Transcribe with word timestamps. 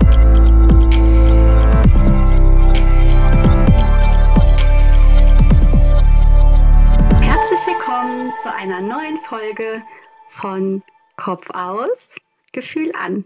Herzlich 0.00 0.26
willkommen 7.66 8.32
zu 8.42 8.52
einer 8.52 8.80
neuen 8.80 9.18
Folge 9.18 9.82
von 10.28 10.82
Kopf 11.16 11.50
aus, 11.50 12.16
Gefühl 12.52 12.92
an, 12.94 13.24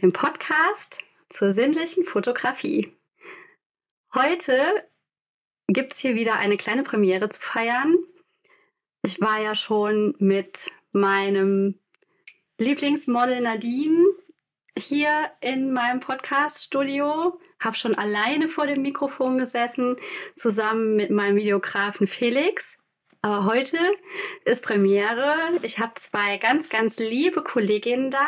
dem 0.00 0.12
Podcast 0.12 1.00
zur 1.28 1.52
sinnlichen 1.52 2.04
Fotografie. 2.04 2.96
Heute 4.14 4.54
gibt 5.68 5.92
es 5.92 5.98
hier 5.98 6.14
wieder 6.14 6.36
eine 6.36 6.56
kleine 6.56 6.82
Premiere 6.82 7.28
zu 7.28 7.40
feiern. 7.40 7.98
Ich 9.02 9.20
war 9.20 9.40
ja 9.40 9.54
schon 9.54 10.14
mit 10.18 10.72
meinem 10.92 11.78
Lieblingsmodel 12.58 13.42
Nadine 13.42 14.06
hier 14.78 15.30
in 15.40 15.72
meinem 15.72 16.00
Podcast-Studio, 16.00 17.38
habe 17.60 17.76
schon 17.76 17.94
alleine 17.94 18.48
vor 18.48 18.66
dem 18.66 18.82
Mikrofon 18.82 19.38
gesessen, 19.38 19.96
zusammen 20.34 20.96
mit 20.96 21.10
meinem 21.10 21.36
Videografen 21.36 22.06
Felix. 22.06 22.78
Aber 23.22 23.46
heute 23.46 23.78
ist 24.44 24.62
Premiere. 24.62 25.34
Ich 25.62 25.78
habe 25.78 25.94
zwei 25.94 26.36
ganz, 26.36 26.68
ganz 26.68 26.98
liebe 26.98 27.42
Kolleginnen 27.42 28.10
da, 28.10 28.26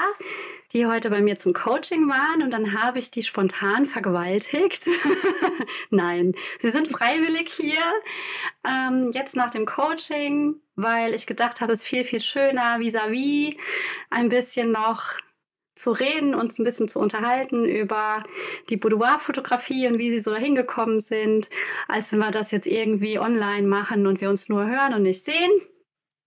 die 0.72 0.86
heute 0.86 1.10
bei 1.10 1.20
mir 1.20 1.36
zum 1.36 1.52
Coaching 1.52 2.08
waren 2.08 2.42
und 2.42 2.50
dann 2.50 2.82
habe 2.82 2.98
ich 2.98 3.10
die 3.10 3.22
spontan 3.22 3.86
vergewaltigt. 3.86 4.88
Nein, 5.90 6.34
sie 6.58 6.70
sind 6.70 6.88
freiwillig 6.88 7.52
hier. 7.52 7.78
Ähm, 8.66 9.10
jetzt 9.12 9.36
nach 9.36 9.50
dem 9.50 9.66
Coaching, 9.66 10.56
weil 10.74 11.14
ich 11.14 11.26
gedacht 11.26 11.60
habe, 11.60 11.72
es 11.72 11.80
ist 11.80 11.86
viel, 11.86 12.04
viel 12.04 12.20
schöner 12.20 12.78
vis-à-vis, 12.80 13.54
-vis, 13.54 13.56
ein 14.10 14.30
bisschen 14.30 14.72
noch 14.72 15.18
zu 15.78 15.92
reden, 15.92 16.34
uns 16.34 16.58
ein 16.58 16.64
bisschen 16.64 16.88
zu 16.88 16.98
unterhalten 16.98 17.64
über 17.64 18.24
die 18.68 18.76
Boudoir-Fotografie 18.76 19.86
und 19.86 19.98
wie 19.98 20.10
sie 20.10 20.20
so 20.20 20.30
dahin 20.30 20.54
gekommen 20.54 21.00
sind, 21.00 21.48
als 21.86 22.12
wenn 22.12 22.18
wir 22.18 22.30
das 22.30 22.50
jetzt 22.50 22.66
irgendwie 22.66 23.18
online 23.18 23.66
machen 23.66 24.06
und 24.06 24.20
wir 24.20 24.30
uns 24.30 24.48
nur 24.48 24.66
hören 24.66 24.94
und 24.94 25.02
nicht 25.02 25.24
sehen. 25.24 25.50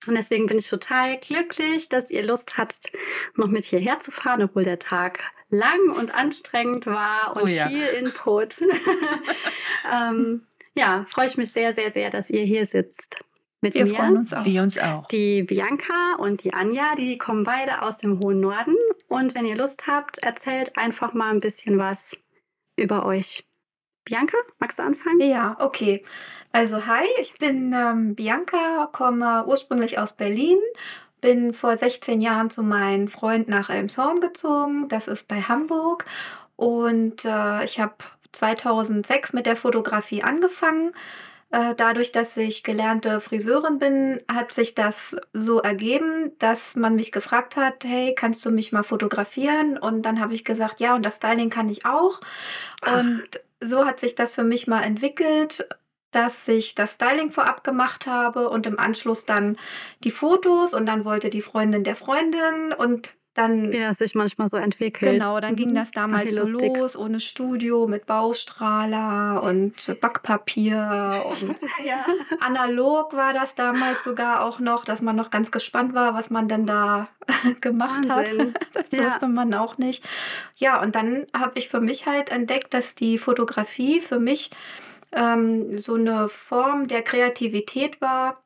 Und 0.07 0.15
deswegen 0.15 0.47
bin 0.47 0.57
ich 0.57 0.67
total 0.67 1.17
glücklich, 1.19 1.89
dass 1.89 2.09
ihr 2.09 2.23
Lust 2.23 2.57
hattet, 2.57 2.91
noch 3.35 3.47
mit 3.47 3.65
hierher 3.65 3.99
zu 3.99 4.11
fahren, 4.11 4.41
obwohl 4.41 4.63
der 4.63 4.79
Tag 4.79 5.23
lang 5.49 5.91
und 5.97 6.15
anstrengend 6.15 6.87
war 6.87 7.35
und 7.35 7.43
oh 7.43 7.47
ja. 7.47 7.67
viel 7.67 7.83
Input. 7.99 8.61
ähm, 9.93 10.47
ja, 10.75 11.05
freue 11.05 11.27
ich 11.27 11.37
mich 11.37 11.51
sehr, 11.51 11.73
sehr, 11.73 11.91
sehr, 11.91 12.09
dass 12.09 12.29
ihr 12.29 12.43
hier 12.43 12.65
sitzt 12.65 13.23
mit 13.61 13.75
wir 13.75 13.85
mir. 13.85 13.95
freuen 13.95 14.17
uns 14.17 14.33
auch. 14.33 14.45
Wir 14.45 14.61
uns 14.63 14.77
auch. 14.77 15.05
Die 15.07 15.43
Bianca 15.43 16.15
und 16.17 16.43
die 16.43 16.53
Anja, 16.53 16.95
die 16.95 17.17
kommen 17.17 17.43
beide 17.43 17.83
aus 17.83 17.97
dem 17.97 18.19
hohen 18.19 18.39
Norden. 18.39 18.75
Und 19.07 19.35
wenn 19.35 19.45
ihr 19.45 19.55
Lust 19.55 19.87
habt, 19.87 20.17
erzählt 20.17 20.77
einfach 20.77 21.13
mal 21.13 21.29
ein 21.29 21.39
bisschen 21.39 21.77
was 21.77 22.21
über 22.75 23.05
euch. 23.05 23.45
Bianca, 24.03 24.37
magst 24.59 24.79
du 24.79 24.83
anfangen? 24.83 25.21
Ja, 25.21 25.55
okay. 25.59 26.03
Also 26.51 26.85
hi, 26.85 27.05
ich 27.21 27.35
bin 27.35 27.71
ähm, 27.73 28.15
Bianca, 28.15 28.89
komme 28.91 29.45
ursprünglich 29.47 29.99
aus 29.99 30.13
Berlin, 30.13 30.57
bin 31.21 31.53
vor 31.53 31.77
16 31.77 32.19
Jahren 32.19 32.49
zu 32.49 32.63
meinem 32.63 33.07
Freund 33.07 33.47
nach 33.47 33.69
Elmshorn 33.69 34.19
gezogen, 34.19 34.89
das 34.89 35.07
ist 35.07 35.27
bei 35.29 35.41
Hamburg. 35.41 36.05
Und 36.57 37.23
äh, 37.25 37.63
ich 37.63 37.79
habe 37.79 37.93
2006 38.33 39.33
mit 39.33 39.45
der 39.45 39.55
Fotografie 39.55 40.23
angefangen 40.23 40.91
dadurch, 41.51 42.11
dass 42.11 42.37
ich 42.37 42.63
gelernte 42.63 43.19
Friseurin 43.19 43.77
bin, 43.77 44.21
hat 44.31 44.51
sich 44.51 44.73
das 44.73 45.17
so 45.33 45.59
ergeben, 45.59 46.31
dass 46.39 46.75
man 46.75 46.95
mich 46.95 47.11
gefragt 47.11 47.57
hat, 47.57 47.83
hey, 47.83 48.15
kannst 48.15 48.45
du 48.45 48.51
mich 48.51 48.71
mal 48.71 48.83
fotografieren? 48.83 49.77
Und 49.77 50.03
dann 50.03 50.19
habe 50.19 50.33
ich 50.33 50.45
gesagt, 50.45 50.79
ja, 50.79 50.95
und 50.95 51.05
das 51.05 51.17
Styling 51.17 51.49
kann 51.49 51.69
ich 51.69 51.85
auch. 51.85 52.21
Ach. 52.81 52.99
Und 52.99 53.23
so 53.61 53.85
hat 53.85 53.99
sich 53.99 54.15
das 54.15 54.33
für 54.33 54.43
mich 54.43 54.67
mal 54.67 54.81
entwickelt 54.81 55.67
dass 56.11 56.47
ich 56.47 56.75
das 56.75 56.95
Styling 56.95 57.31
vorab 57.31 57.63
gemacht 57.63 58.05
habe 58.05 58.49
und 58.49 58.65
im 58.65 58.77
Anschluss 58.77 59.25
dann 59.25 59.57
die 60.03 60.11
Fotos 60.11 60.73
und 60.73 60.85
dann 60.85 61.05
wollte 61.05 61.29
die 61.29 61.41
Freundin 61.41 61.83
der 61.83 61.95
Freundin 61.95 62.73
und 62.77 63.15
dann, 63.33 63.71
Wie 63.71 63.79
das 63.79 63.99
sich 63.99 64.13
manchmal 64.13 64.49
so 64.49 64.57
entwickelt. 64.57 65.13
Genau, 65.13 65.39
dann 65.39 65.53
mhm. 65.53 65.55
ging 65.55 65.73
das 65.73 65.91
damals 65.91 66.35
so 66.35 66.43
los, 66.43 66.97
ohne 66.97 67.21
Studio, 67.21 67.87
mit 67.87 68.05
Baustrahler 68.05 69.41
und 69.41 69.97
Backpapier 70.01 71.23
und 71.29 71.55
ja. 71.85 72.05
analog 72.41 73.13
war 73.13 73.33
das 73.33 73.55
damals 73.55 74.03
sogar 74.03 74.43
auch 74.43 74.59
noch, 74.59 74.83
dass 74.83 75.01
man 75.01 75.15
noch 75.15 75.29
ganz 75.29 75.49
gespannt 75.49 75.93
war, 75.93 76.13
was 76.13 76.29
man 76.29 76.49
denn 76.49 76.65
da 76.65 77.07
gemacht 77.61 78.07
Wahnsinn. 78.09 78.53
hat. 78.53 78.75
Das 78.75 78.85
ja. 78.91 79.05
wusste 79.05 79.27
man 79.29 79.53
auch 79.53 79.77
nicht. 79.77 80.03
Ja, 80.57 80.81
und 80.81 80.95
dann 80.95 81.25
habe 81.33 81.57
ich 81.57 81.69
für 81.69 81.79
mich 81.79 82.07
halt 82.07 82.31
entdeckt, 82.31 82.73
dass 82.73 82.95
die 82.95 83.17
Fotografie 83.17 84.01
für 84.01 84.19
mich 84.19 84.51
ähm, 85.13 85.79
so 85.79 85.95
eine 85.95 86.27
Form 86.27 86.87
der 86.87 87.01
Kreativität 87.01 88.01
war, 88.01 88.43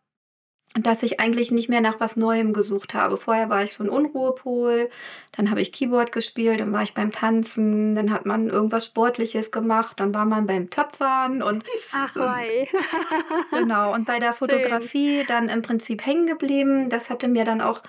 dass 0.78 1.04
ich 1.04 1.20
eigentlich 1.20 1.52
nicht 1.52 1.70
mehr 1.70 1.82
nach 1.82 2.00
was 2.00 2.18
Neuem 2.18 2.52
gesucht 2.52 2.94
habe. 2.94 3.18
Vorher 3.18 3.50
war 3.50 3.64
ich 3.64 3.74
so 3.74 3.84
ein 3.84 3.90
Unruhepol, 3.90 4.90
dann 5.32 5.50
habe 5.50 5.62
ich 5.62 5.72
Keyboard 5.72 6.12
gespielt, 6.12 6.60
dann 6.60 6.74
war 6.74 6.84
ich 6.84 6.94
beim 6.94 7.12
Tanzen, 7.12 7.96
dann 7.96 8.12
hat 8.12 8.26
man 8.26 8.50
irgendwas 8.50 8.86
Sportliches 8.86 9.52
gemacht, 9.52 10.00
dann 10.00 10.14
war 10.14 10.26
man 10.26 10.48
beim 10.48 10.70
Töpfern 10.70 11.42
und 11.42 11.64
ach 11.94 12.16
wei. 12.18 12.68
genau 13.52 13.94
und 13.94 14.06
bei 14.06 14.20
der 14.20 14.34
Fotografie 14.34 15.20
Schön. 15.20 15.28
dann 15.28 15.50
im 15.50 15.62
Prinzip 15.62 16.06
hängen 16.06 16.26
geblieben. 16.26 16.90
Das 16.90 17.10
hatte 17.10 17.28
mir 17.28 17.46
dann 17.46 17.62
auch 17.62 17.82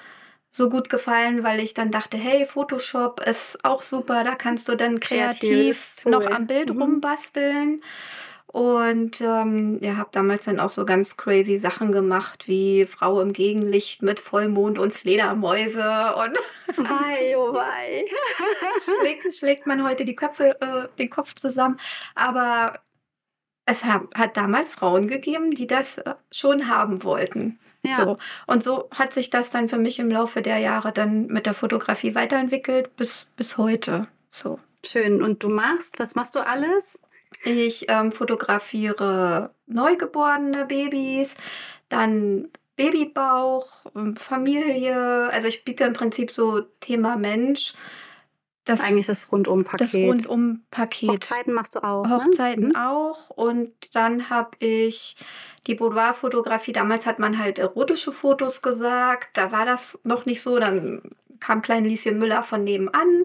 so 0.53 0.71
gut 0.71 0.89
gefallen, 0.89 1.43
weil 1.43 1.61
ich 1.61 1.75
dann 1.75 1.91
dachte, 1.91 2.17
hey, 2.17 2.47
Photoshop 2.47 3.21
ist 3.21 3.63
auch 3.63 3.83
super, 3.83 4.25
da 4.25 4.35
kannst 4.35 4.69
du 4.69 4.75
dann 4.75 5.01
kreativ 5.01 5.97
noch 6.07 6.25
am 6.27 6.47
Bild 6.47 6.73
mhm. 6.73 6.81
rumbasteln. 6.81 7.83
Und 8.57 9.21
ähm, 9.21 9.79
ja, 9.83 9.99
habe 9.99 10.09
damals 10.13 10.47
dann 10.47 10.61
auch 10.61 10.71
so 10.71 10.87
ganz 10.87 11.19
crazy 11.19 11.59
Sachen 11.59 11.93
gemacht, 11.93 12.49
wie 12.49 12.87
Frau 12.87 13.21
im 13.21 13.35
Gegenlicht 13.35 14.01
mit 14.01 14.19
Vollmond 14.19 14.79
und 14.79 14.95
Fledermäuse 14.95 16.15
und 16.15 16.39
wei, 16.89 17.37
oh 17.37 17.53
wei. 17.53 18.07
schlägt, 18.83 19.35
schlägt 19.35 19.67
man 19.67 19.87
heute 19.87 20.07
die 20.07 20.17
Köpfe, 20.17 20.59
äh, 20.63 20.89
den 20.97 21.11
Kopf 21.11 21.35
zusammen. 21.35 21.79
Aber 22.15 22.81
es 23.67 23.85
hat, 23.85 24.05
hat 24.15 24.39
damals 24.39 24.73
Frauen 24.73 25.07
gegeben, 25.07 25.51
die 25.51 25.67
das 25.67 25.99
äh, 25.99 26.15
schon 26.33 26.67
haben 26.67 27.05
wollten. 27.05 27.59
Ja. 27.83 27.97
So. 27.97 28.19
Und 28.47 28.63
so 28.63 28.89
hat 28.91 29.13
sich 29.13 29.29
das 29.29 29.51
dann 29.51 29.69
für 29.69 29.77
mich 29.77 29.99
im 29.99 30.11
Laufe 30.11 30.41
der 30.41 30.57
Jahre 30.57 30.93
dann 30.93 31.27
mit 31.27 31.45
der 31.45 31.53
Fotografie 31.53 32.15
weiterentwickelt 32.15 32.97
bis, 32.97 33.27
bis 33.37 33.59
heute. 33.59 34.09
So. 34.31 34.59
Schön. 34.83 35.23
Und 35.23 35.43
du 35.43 35.51
machst, 35.51 35.99
was 35.99 36.15
machst 36.15 36.35
du 36.35 36.39
alles? 36.39 37.03
Ich 37.45 37.87
ähm, 37.89 38.13
fotografiere 38.13 39.51
neugeborene 39.67 40.67
Babys, 40.67 41.37
dann 41.89 42.49
Babybauch, 42.77 43.87
ähm, 43.95 44.17
Familie. 44.17 45.31
Also 45.33 45.49
ich 45.49 45.65
biete 45.65 45.85
im 45.85 45.95
Prinzip 45.95 46.31
so 46.31 46.61
Thema 46.81 47.17
Mensch. 47.17 47.75
Das 48.65 48.83
eigentlich 48.83 49.07
das 49.07 49.31
Rundum-Paket. 49.31 49.81
Das 49.81 49.95
Rundum-Paket. 49.95 51.09
Hochzeiten 51.09 51.53
machst 51.53 51.77
du 51.77 51.85
auch. 51.85 52.05
Ne? 52.05 52.17
Hochzeiten 52.17 52.69
ne? 52.71 52.89
auch. 52.89 53.31
Und 53.31 53.95
dann 53.95 54.29
habe 54.29 54.51
ich 54.59 55.17
die 55.69 55.77
Boudoir-Fotografie. 55.77 56.73
Damals 56.73 57.07
hat 57.07 57.21
man 57.21 57.39
halt 57.39 57.61
erotische 57.61 58.11
Fotos 58.11 58.63
gesagt. 58.63 59.31
Da 59.35 59.53
war 59.53 59.65
das 59.67 60.01
noch 60.05 60.27
nicht 60.27 60.43
so. 60.43 60.59
Dann 60.59 61.01
kam 61.39 61.63
klein 61.63 61.85
Lieschen 61.85 62.19
Müller 62.19 62.43
von 62.43 62.65
nebenan 62.65 63.25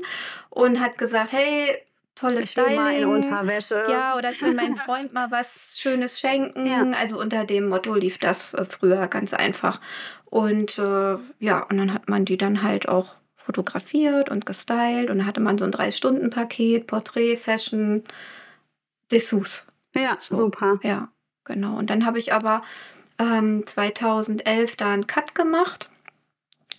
und 0.51 0.79
hat 0.79 0.99
gesagt, 0.99 1.31
hey, 1.31 1.75
tolles 2.21 2.45
ich 2.45 2.49
Styling. 2.51 2.75
Mal 2.75 2.95
in 2.95 3.05
Unterwäsche. 3.05 3.85
Ja, 3.89 4.15
oder 4.15 4.31
ich 4.31 4.41
will 4.41 4.53
meinem 4.53 4.75
Freund 4.75 5.13
mal 5.13 5.31
was 5.31 5.75
Schönes 5.77 6.19
schenken. 6.19 6.65
Ja. 6.65 6.85
Also 6.99 7.19
unter 7.19 7.45
dem 7.45 7.67
Motto 7.67 7.93
lief 7.95 8.17
das 8.17 8.53
äh, 8.53 8.65
früher 8.65 9.07
ganz 9.07 9.33
einfach. 9.33 9.81
Und 10.25 10.77
äh, 10.77 11.17
ja, 11.39 11.63
und 11.63 11.77
dann 11.77 11.93
hat 11.93 12.07
man 12.07 12.25
die 12.25 12.37
dann 12.37 12.63
halt 12.63 12.87
auch 12.87 13.15
fotografiert 13.35 14.29
und 14.29 14.45
gestylt 14.45 15.09
und 15.09 15.17
dann 15.17 15.25
hatte 15.25 15.41
man 15.41 15.57
so 15.57 15.65
ein 15.65 15.71
Drei-Stunden-Paket, 15.71 16.87
Porträt, 16.87 17.37
Fashion, 17.37 18.03
Dessous. 19.11 19.65
Ja, 19.95 20.15
so. 20.19 20.35
super. 20.35 20.79
Ja, 20.83 21.09
genau. 21.43 21.77
Und 21.77 21.89
dann 21.89 22.05
habe 22.05 22.19
ich 22.19 22.33
aber 22.33 22.61
ähm, 23.17 23.65
2011 23.65 24.75
da 24.77 24.93
einen 24.93 25.07
Cut 25.07 25.33
gemacht 25.35 25.89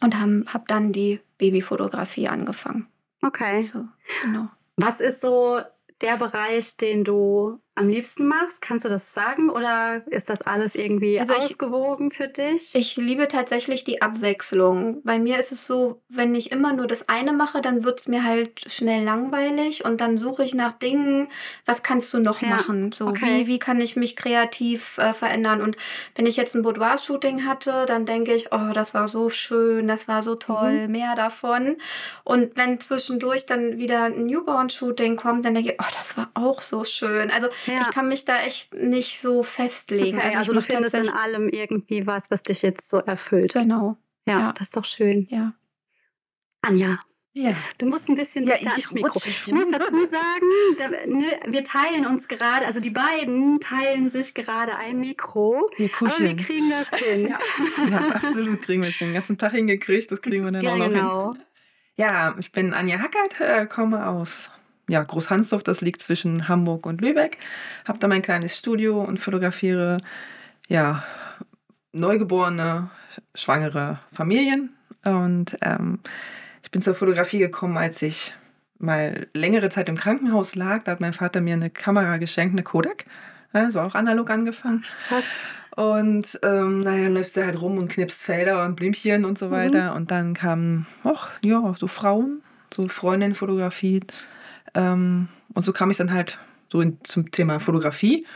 und 0.00 0.19
habe 0.19 0.44
hab 0.53 0.69
dann 0.69 0.93
die 0.93 1.21
Babyfotografie 1.39 2.29
angefangen. 2.29 2.87
Okay. 3.23 3.65
So, 3.65 3.87
genau. 4.23 4.49
Was 4.77 5.01
ist 5.01 5.21
so 5.21 5.61
der 6.01 6.17
Bereich, 6.17 6.77
den 6.77 7.05
du 7.05 7.61
am 7.75 7.89
liebsten 7.89 8.27
machst? 8.27 8.61
Kannst 8.61 8.85
du 8.85 8.91
das 8.91 9.15
sagen 9.15 9.49
oder 9.49 10.03
ist 10.11 10.29
das 10.29 10.43
alles 10.43 10.75
irgendwie 10.75 11.19
Also 11.19 11.33
ich- 11.33 11.39
ausgewogen 11.41 12.11
für 12.11 12.29
dich? 12.29 12.75
Ich 12.75 12.97
liebe 12.97 13.29
tatsächlich 13.29 13.85
die 13.85 14.03
Abwechslung. 14.03 15.01
Bei 15.05 15.19
mir 15.19 15.39
ist 15.39 15.53
es 15.53 15.67
so, 15.67 16.03
wenn 16.11 16.35
ich 16.35 16.53
immer 16.53 16.75
nur 16.75 16.87
das 16.87 17.09
eine 17.09 17.33
mache, 17.33 17.63
dann 17.63 17.83
wird 17.83 18.01
es 18.01 18.09
mir 18.09 18.25
halt 18.25 18.61
schnell 18.71 19.03
langweilig 19.05 19.85
und 19.87 20.03
dann 20.03 20.19
suche 20.19 20.45
ich 20.45 20.55
nach 20.55 20.73
Dingen, 20.73 21.29
was 21.65 21.83
kannst 21.83 22.13
du 22.13 22.19
noch 22.19 22.43
Ja, 22.43 22.49
machen? 22.51 22.93
So, 22.93 23.07
okay. 23.07 23.41
wie, 23.43 23.47
wie 23.47 23.59
kann 23.59 23.81
ich 23.81 23.97
mich 23.97 24.17
kreativ 24.17 24.99
äh, 24.99 25.15
verändern? 25.15 25.63
Und 25.63 25.77
wenn 26.15 26.27
ich 26.27 26.37
jetzt 26.37 26.55
ein 26.55 26.63
Boudoir-Shooting 26.63 27.47
hatte, 27.47 27.87
dann 27.87 28.05
denke 28.05 28.35
ich, 28.35 28.53
oh, 28.53 28.73
das 28.75 28.93
war 28.93 29.09
so 29.09 29.31
schön, 29.31 29.89
das 29.89 30.09
war 30.09 30.23
so 30.23 30.35
toll, 30.35 30.87
Mhm. 30.87 30.93
mehr 30.93 31.15
davon. 31.17 31.77
Und 32.25 32.55
wenn 32.57 32.81
zwischendurch 32.81 33.47
dann 33.47 33.79
wieder 33.79 34.05
ein 34.05 34.27
Newborn-Shooting 34.27 35.17
kommt, 35.17 35.45
dann 35.47 35.55
denke 35.55 35.73
ich, 35.73 35.79
oh, 35.81 35.91
das 35.97 36.17
war 36.19 36.31
auch 36.35 36.61
so 36.61 36.85
schön. 36.85 37.31
Also 37.31 37.49
Ja. 37.67 37.82
ich 37.82 37.91
kann 37.91 38.09
mich 38.09 38.25
da 38.25 38.38
echt 38.43 38.75
nicht 38.75 39.20
so 39.20 39.43
festlegen. 39.43 40.19
okay, 40.19 40.29
ich 40.31 40.37
also, 40.37 40.53
du 40.53 40.61
findest 40.62 40.94
in 40.94 41.09
allem 41.09 41.49
irgendwie 41.49 42.06
was, 42.06 42.31
was 42.31 42.43
dich 42.43 42.62
jetzt 42.62 42.88
so 42.88 42.99
erfüllt. 42.99 43.53
Genau, 43.55 43.97
Ja, 44.26 44.38
Ja. 44.38 44.53
das 44.53 44.62
ist 44.62 44.76
doch 44.76 44.85
schön. 44.85 45.26
ja. 45.31 45.53
Anja, 46.62 46.99
Ja. 47.35 47.55
du 47.79 47.87
musst 47.87 48.09
ein 48.09 48.14
bisschen 48.14 48.44
Ja, 48.44 48.53
dichter 48.55 48.70
ich 48.76 48.85
ans 48.87 48.93
Mikro. 48.93 49.20
Ich 49.26 49.53
muss 49.53 49.70
dazu 49.70 50.05
sagen, 50.05 50.47
da, 50.79 50.88
ne, 51.06 51.26
wir 51.49 51.64
teilen 51.64 52.06
uns 52.06 52.29
gerade, 52.29 52.67
also 52.67 52.79
die 52.79 52.91
beiden 52.91 53.59
teilen 53.61 54.11
sich 54.11 54.35
gerade 54.35 54.76
ein 54.76 55.00
Mikro. 55.00 55.70
Wir 55.76 55.91
Aber 55.99 56.06
wir 56.06 56.08
kuscheln. 56.11 56.37
kriegen 56.37 56.70
das 56.70 56.88
hin. 57.00 57.29
Ja, 57.29 57.38
Ja, 57.91 57.99
absolut 58.15 58.62
kriegen 58.62 58.82
wir 58.82 58.91
es 58.91 58.99
den 58.99 59.12
ganzen 59.15 59.38
Tag 59.38 59.53
hingekriegt. 59.53 60.12
Das 60.12 60.20
kriegen 60.20 60.44
wir 60.44 60.53
dann 60.53 60.62
ja 60.62 60.70
auch 60.73 60.76
noch 60.79 60.85
hin. 60.85 60.94
genau. 60.94 61.35
Ja, 61.97 62.35
ich 62.38 62.53
bin 62.53 62.73
Anja 62.75 62.99
Hackert, 62.99 63.41
äh, 63.41 63.67
komme 63.67 64.06
aus 64.06 64.50
ja, 64.93 65.03
Großhansdorf, 65.03 65.62
das 65.62 65.81
liegt 65.81 66.03
zwischen 66.03 66.49
Hamburg 66.49 66.85
und 66.85 67.00
Lübeck. 67.00 67.39
Habe 67.89 67.99
da 67.99 68.09
mein 68.09 68.21
kleines 68.21 68.59
Studio 68.59 69.00
und 69.00 69.19
fotografiere 69.19 69.97
ja, 70.69 71.03
neugeborene, 71.93 72.91
schwangere 73.35 74.00
Familien. 74.12 74.77
Und 75.03 75.56
ähm, 75.62 76.00
ich 76.62 76.71
bin 76.71 76.83
zur 76.83 76.94
Fotografie 76.94 77.39
gekommen, 77.39 77.79
als 77.79 78.03
ich 78.03 78.35
mal 78.79 79.29
längere 79.33 79.71
Zeit 79.71 79.89
im 79.89 79.97
Krankenhaus 79.97 80.56
lag. 80.56 80.83
Da 80.83 80.93
hat 80.93 81.00
mein 81.00 81.15
Vater 81.15 81.41
mir 81.41 81.55
eine 81.55 81.71
Kamera 81.71 82.19
geschenkt, 82.19 82.55
eine 82.55 82.62
Kodak. 82.62 83.06
Ja, 83.55 83.65
das 83.65 83.75
war 83.75 83.87
auch 83.87 83.94
analog 83.94 84.29
angefangen. 84.29 84.85
Krass. 85.09 85.25
Und 85.75 86.39
ähm, 86.43 86.81
naja, 86.81 87.05
dann 87.05 87.15
läufst 87.15 87.35
du 87.39 87.47
halt 87.47 87.59
rum 87.62 87.79
und 87.79 87.89
knippst 87.89 88.25
Felder 88.25 88.62
und 88.67 88.77
Blümchen 88.77 89.25
und 89.25 89.39
so 89.39 89.50
weiter. 89.50 89.94
Und 89.94 90.11
dann 90.11 90.35
kamen, 90.35 90.87
ach 91.03 91.31
ja, 91.41 91.75
so 91.79 91.87
Frauen, 91.87 92.43
so 92.75 92.89
Freundinnenfotografie. 92.89 94.00
Ähm, 94.75 95.29
und 95.55 95.65
so 95.65 95.73
kam 95.73 95.91
ich 95.91 95.97
dann 95.97 96.13
halt 96.13 96.39
so 96.69 96.81
in, 96.81 96.99
zum 97.05 97.31
Thema 97.31 97.61
Fotografie. 97.61 98.27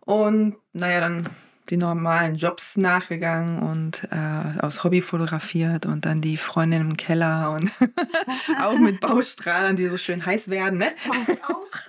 Und 0.00 0.56
naja, 0.72 1.00
dann 1.00 1.28
die 1.70 1.76
normalen 1.76 2.36
Jobs 2.36 2.76
nachgegangen 2.76 3.58
und 3.58 4.08
äh, 4.10 4.60
aus 4.60 4.84
Hobby 4.84 5.02
fotografiert 5.02 5.86
und 5.86 6.06
dann 6.06 6.20
die 6.20 6.36
Freundin 6.36 6.80
im 6.80 6.96
Keller 6.96 7.50
und 7.50 7.70
auch 8.62 8.78
mit 8.78 9.00
Baustrahlen, 9.00 9.76
die 9.76 9.86
so 9.86 9.98
schön 9.98 10.24
heiß 10.24 10.48
werden, 10.48 10.78
ne? 10.78 10.92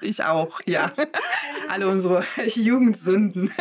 Ich 0.02 0.24
auch, 0.24 0.60
ja. 0.66 0.92
Alle 1.70 1.88
unsere 1.88 2.24
Jugendsünden. 2.56 3.52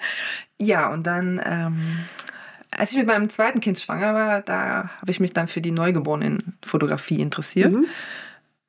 ja, 0.58 0.92
und 0.92 1.06
dann, 1.06 1.40
ähm, 1.44 2.00
als 2.76 2.90
ich 2.92 2.98
mit 2.98 3.06
meinem 3.06 3.30
zweiten 3.30 3.60
Kind 3.60 3.78
schwanger 3.78 4.14
war, 4.14 4.40
da 4.42 4.90
habe 5.00 5.10
ich 5.10 5.20
mich 5.20 5.32
dann 5.32 5.48
für 5.48 5.60
die 5.60 5.72
Neugeborenen-Fotografie 5.72 7.20
interessiert 7.20 7.72
Mhm. 7.72 7.86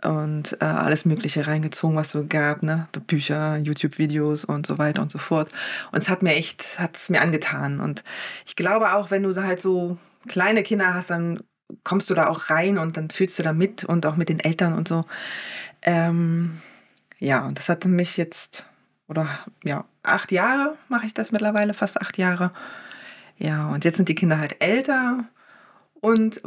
Und 0.04 0.58
äh, 0.62 0.66
alles 0.66 1.06
Mögliche 1.06 1.48
reingezogen, 1.48 1.96
was 1.96 2.12
so 2.12 2.26
gab, 2.28 2.64
ne? 2.64 2.88
Bücher, 3.08 3.58
YouTube-Videos 3.58 4.46
und 4.46 4.66
so 4.66 4.78
weiter 4.78 5.02
und 5.02 5.12
so 5.12 5.20
fort. 5.20 5.50
Und 5.92 6.00
es 6.00 6.10
hat 6.10 6.24
mir 6.24 6.36
echt, 6.36 6.80
hat 6.80 6.98
es 6.98 7.10
mir 7.10 7.22
angetan. 7.22 7.80
Und 7.80 8.04
ich 8.46 8.56
glaube 8.56 8.94
auch, 8.94 9.12
wenn 9.12 9.24
du 9.24 9.36
halt 9.36 9.62
so 9.62 9.98
kleine 10.28 10.64
Kinder 10.64 10.94
hast, 10.94 11.10
dann 11.10 11.40
kommst 11.84 12.10
du 12.10 12.14
da 12.14 12.28
auch 12.28 12.50
rein 12.50 12.78
und 12.78 12.98
dann 12.98 13.10
fühlst 13.10 13.40
du 13.40 13.44
da 13.44 13.54
mit 13.54 13.84
und 13.84 14.06
auch 14.06 14.16
mit 14.16 14.30
den 14.30 14.40
Eltern 14.40 14.74
und 14.74 14.88
so. 14.88 15.06
Ähm, 15.82 16.62
ja, 17.20 17.46
und 17.46 17.58
das 17.58 17.70
hatte 17.70 17.88
mich 17.88 18.18
jetzt, 18.18 18.66
oder 19.08 19.28
ja, 19.64 19.86
acht 20.04 20.32
Jahre 20.32 20.78
mache 20.90 21.06
ich 21.06 21.14
das 21.14 21.32
mittlerweile, 21.32 21.74
fast 21.74 22.02
acht 22.02 22.18
Jahre. 22.18 22.52
Ja, 23.38 23.68
und 23.70 23.86
jetzt 23.86 23.98
sind 23.98 24.10
die 24.10 24.16
Kinder 24.16 24.40
halt 24.40 24.58
älter 24.62 25.26
und 26.02 26.42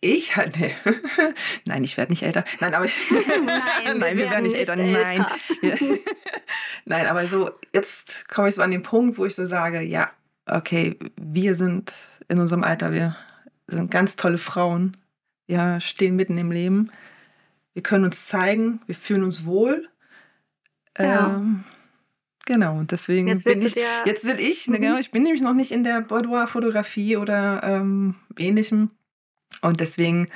ich 0.00 0.36
halt, 0.36 0.58
nee. 0.58 0.74
nein, 1.64 1.84
ich 1.84 1.96
werde 1.96 2.12
nicht 2.12 2.22
älter. 2.22 2.44
Nein, 2.60 2.74
aber 2.74 2.86
Nein, 3.96 4.16
wir 4.16 4.30
werden 4.30 4.42
nicht 4.44 4.68
Nein. 4.68 4.94
älter. 4.94 5.30
Nein, 6.84 7.06
aber 7.06 7.26
so, 7.26 7.50
jetzt 7.72 8.28
komme 8.28 8.48
ich 8.48 8.54
so 8.54 8.62
an 8.62 8.70
den 8.70 8.82
Punkt, 8.82 9.18
wo 9.18 9.24
ich 9.24 9.34
so 9.34 9.46
sage, 9.46 9.80
ja, 9.80 10.10
okay, 10.46 10.98
wir 11.16 11.54
sind 11.54 11.92
in 12.28 12.38
unserem 12.38 12.64
Alter, 12.64 12.92
wir 12.92 13.16
sind 13.66 13.90
ganz 13.90 14.16
tolle 14.16 14.38
Frauen. 14.38 14.96
Wir 15.46 15.80
stehen 15.80 16.16
mitten 16.16 16.38
im 16.38 16.50
Leben. 16.50 16.90
Wir 17.74 17.82
können 17.82 18.04
uns 18.04 18.26
zeigen, 18.26 18.80
wir 18.86 18.94
fühlen 18.94 19.22
uns 19.22 19.44
wohl. 19.44 19.88
Ja. 20.98 21.36
Ähm, 21.36 21.64
genau, 22.46 22.76
und 22.78 22.90
deswegen 22.90 23.28
Jetzt 23.28 23.44
bin 23.44 23.60
ich, 23.62 23.76
jetzt 24.04 24.24
will 24.24 24.40
ich, 24.40 24.66
ne, 24.66 24.78
Mhm. 24.78 24.82
genau, 24.82 24.98
ich 24.98 25.10
bin 25.10 25.22
nämlich 25.22 25.42
noch 25.42 25.52
nicht 25.52 25.72
in 25.72 25.84
der 25.84 26.00
Boudoir-Fotografie 26.00 27.16
oder 27.16 27.62
ähm, 27.62 28.14
ähnlichem. 28.38 28.90
Und 29.62 29.80
deswegen 29.80 30.28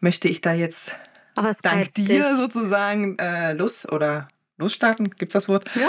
möchte 0.00 0.28
ich 0.28 0.40
da 0.40 0.52
jetzt 0.52 0.96
Aber 1.36 1.50
es 1.50 1.58
dank 1.58 1.92
dir 1.94 2.04
dich. 2.22 2.24
sozusagen 2.36 3.18
äh, 3.18 3.52
los 3.52 3.88
oder 3.90 4.28
losstarten, 4.58 5.10
gibt's 5.10 5.32
das 5.34 5.48
Wort? 5.48 5.68
Ja, 5.74 5.88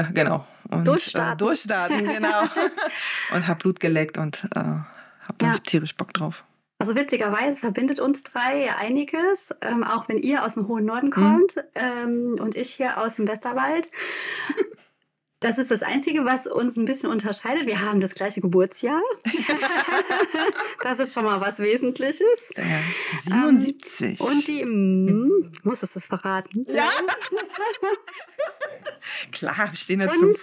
Äh, 0.00 0.12
genau. 0.12 0.46
Und, 0.70 0.86
Durchstarten. 0.86 1.32
Äh, 1.34 1.36
durchstarten, 1.36 2.06
genau. 2.06 2.42
und 3.34 3.46
hab 3.46 3.58
Blut 3.60 3.80
geleckt 3.80 4.16
und 4.18 4.44
äh, 4.54 4.60
hab 4.60 5.38
da 5.38 5.46
Ja. 5.48 5.54
tierisch 5.58 5.94
Bock 5.96 6.12
drauf. 6.14 6.44
Also 6.78 6.96
witzigerweise 6.96 7.60
verbindet 7.60 8.00
uns 8.00 8.22
drei 8.24 8.64
ja 8.64 8.76
einiges, 8.76 9.54
ähm, 9.60 9.84
auch 9.84 10.08
wenn 10.08 10.18
ihr 10.18 10.44
aus 10.44 10.54
dem 10.54 10.68
hohen 10.68 10.82
Mhm. 10.82 10.86
Norden 10.88 11.10
kommt 11.10 11.54
ähm, 11.74 12.36
und 12.40 12.56
ich 12.56 12.74
hier 12.74 12.98
aus 12.98 13.16
dem 13.16 13.28
Westerwald. 13.28 13.88
Das 15.44 15.58
ist 15.58 15.70
das 15.70 15.82
Einzige, 15.82 16.24
was 16.24 16.46
uns 16.46 16.78
ein 16.78 16.86
bisschen 16.86 17.10
unterscheidet. 17.10 17.66
Wir 17.66 17.82
haben 17.82 18.00
das 18.00 18.14
gleiche 18.14 18.40
Geburtsjahr. 18.40 19.02
das 20.82 20.98
ist 20.98 21.12
schon 21.12 21.26
mal 21.26 21.38
was 21.38 21.58
Wesentliches. 21.58 22.50
Äh, 22.54 22.80
77. 23.24 24.20
Und 24.20 24.48
die, 24.48 24.64
mm, 24.64 25.52
musstest 25.62 25.96
du 25.96 25.98
es 25.98 26.06
verraten? 26.06 26.64
Ja. 26.66 26.88
Klar, 29.32 29.68
wir 29.68 29.76
stehen 29.76 30.00
dazu. 30.00 30.18
Und, 30.18 30.38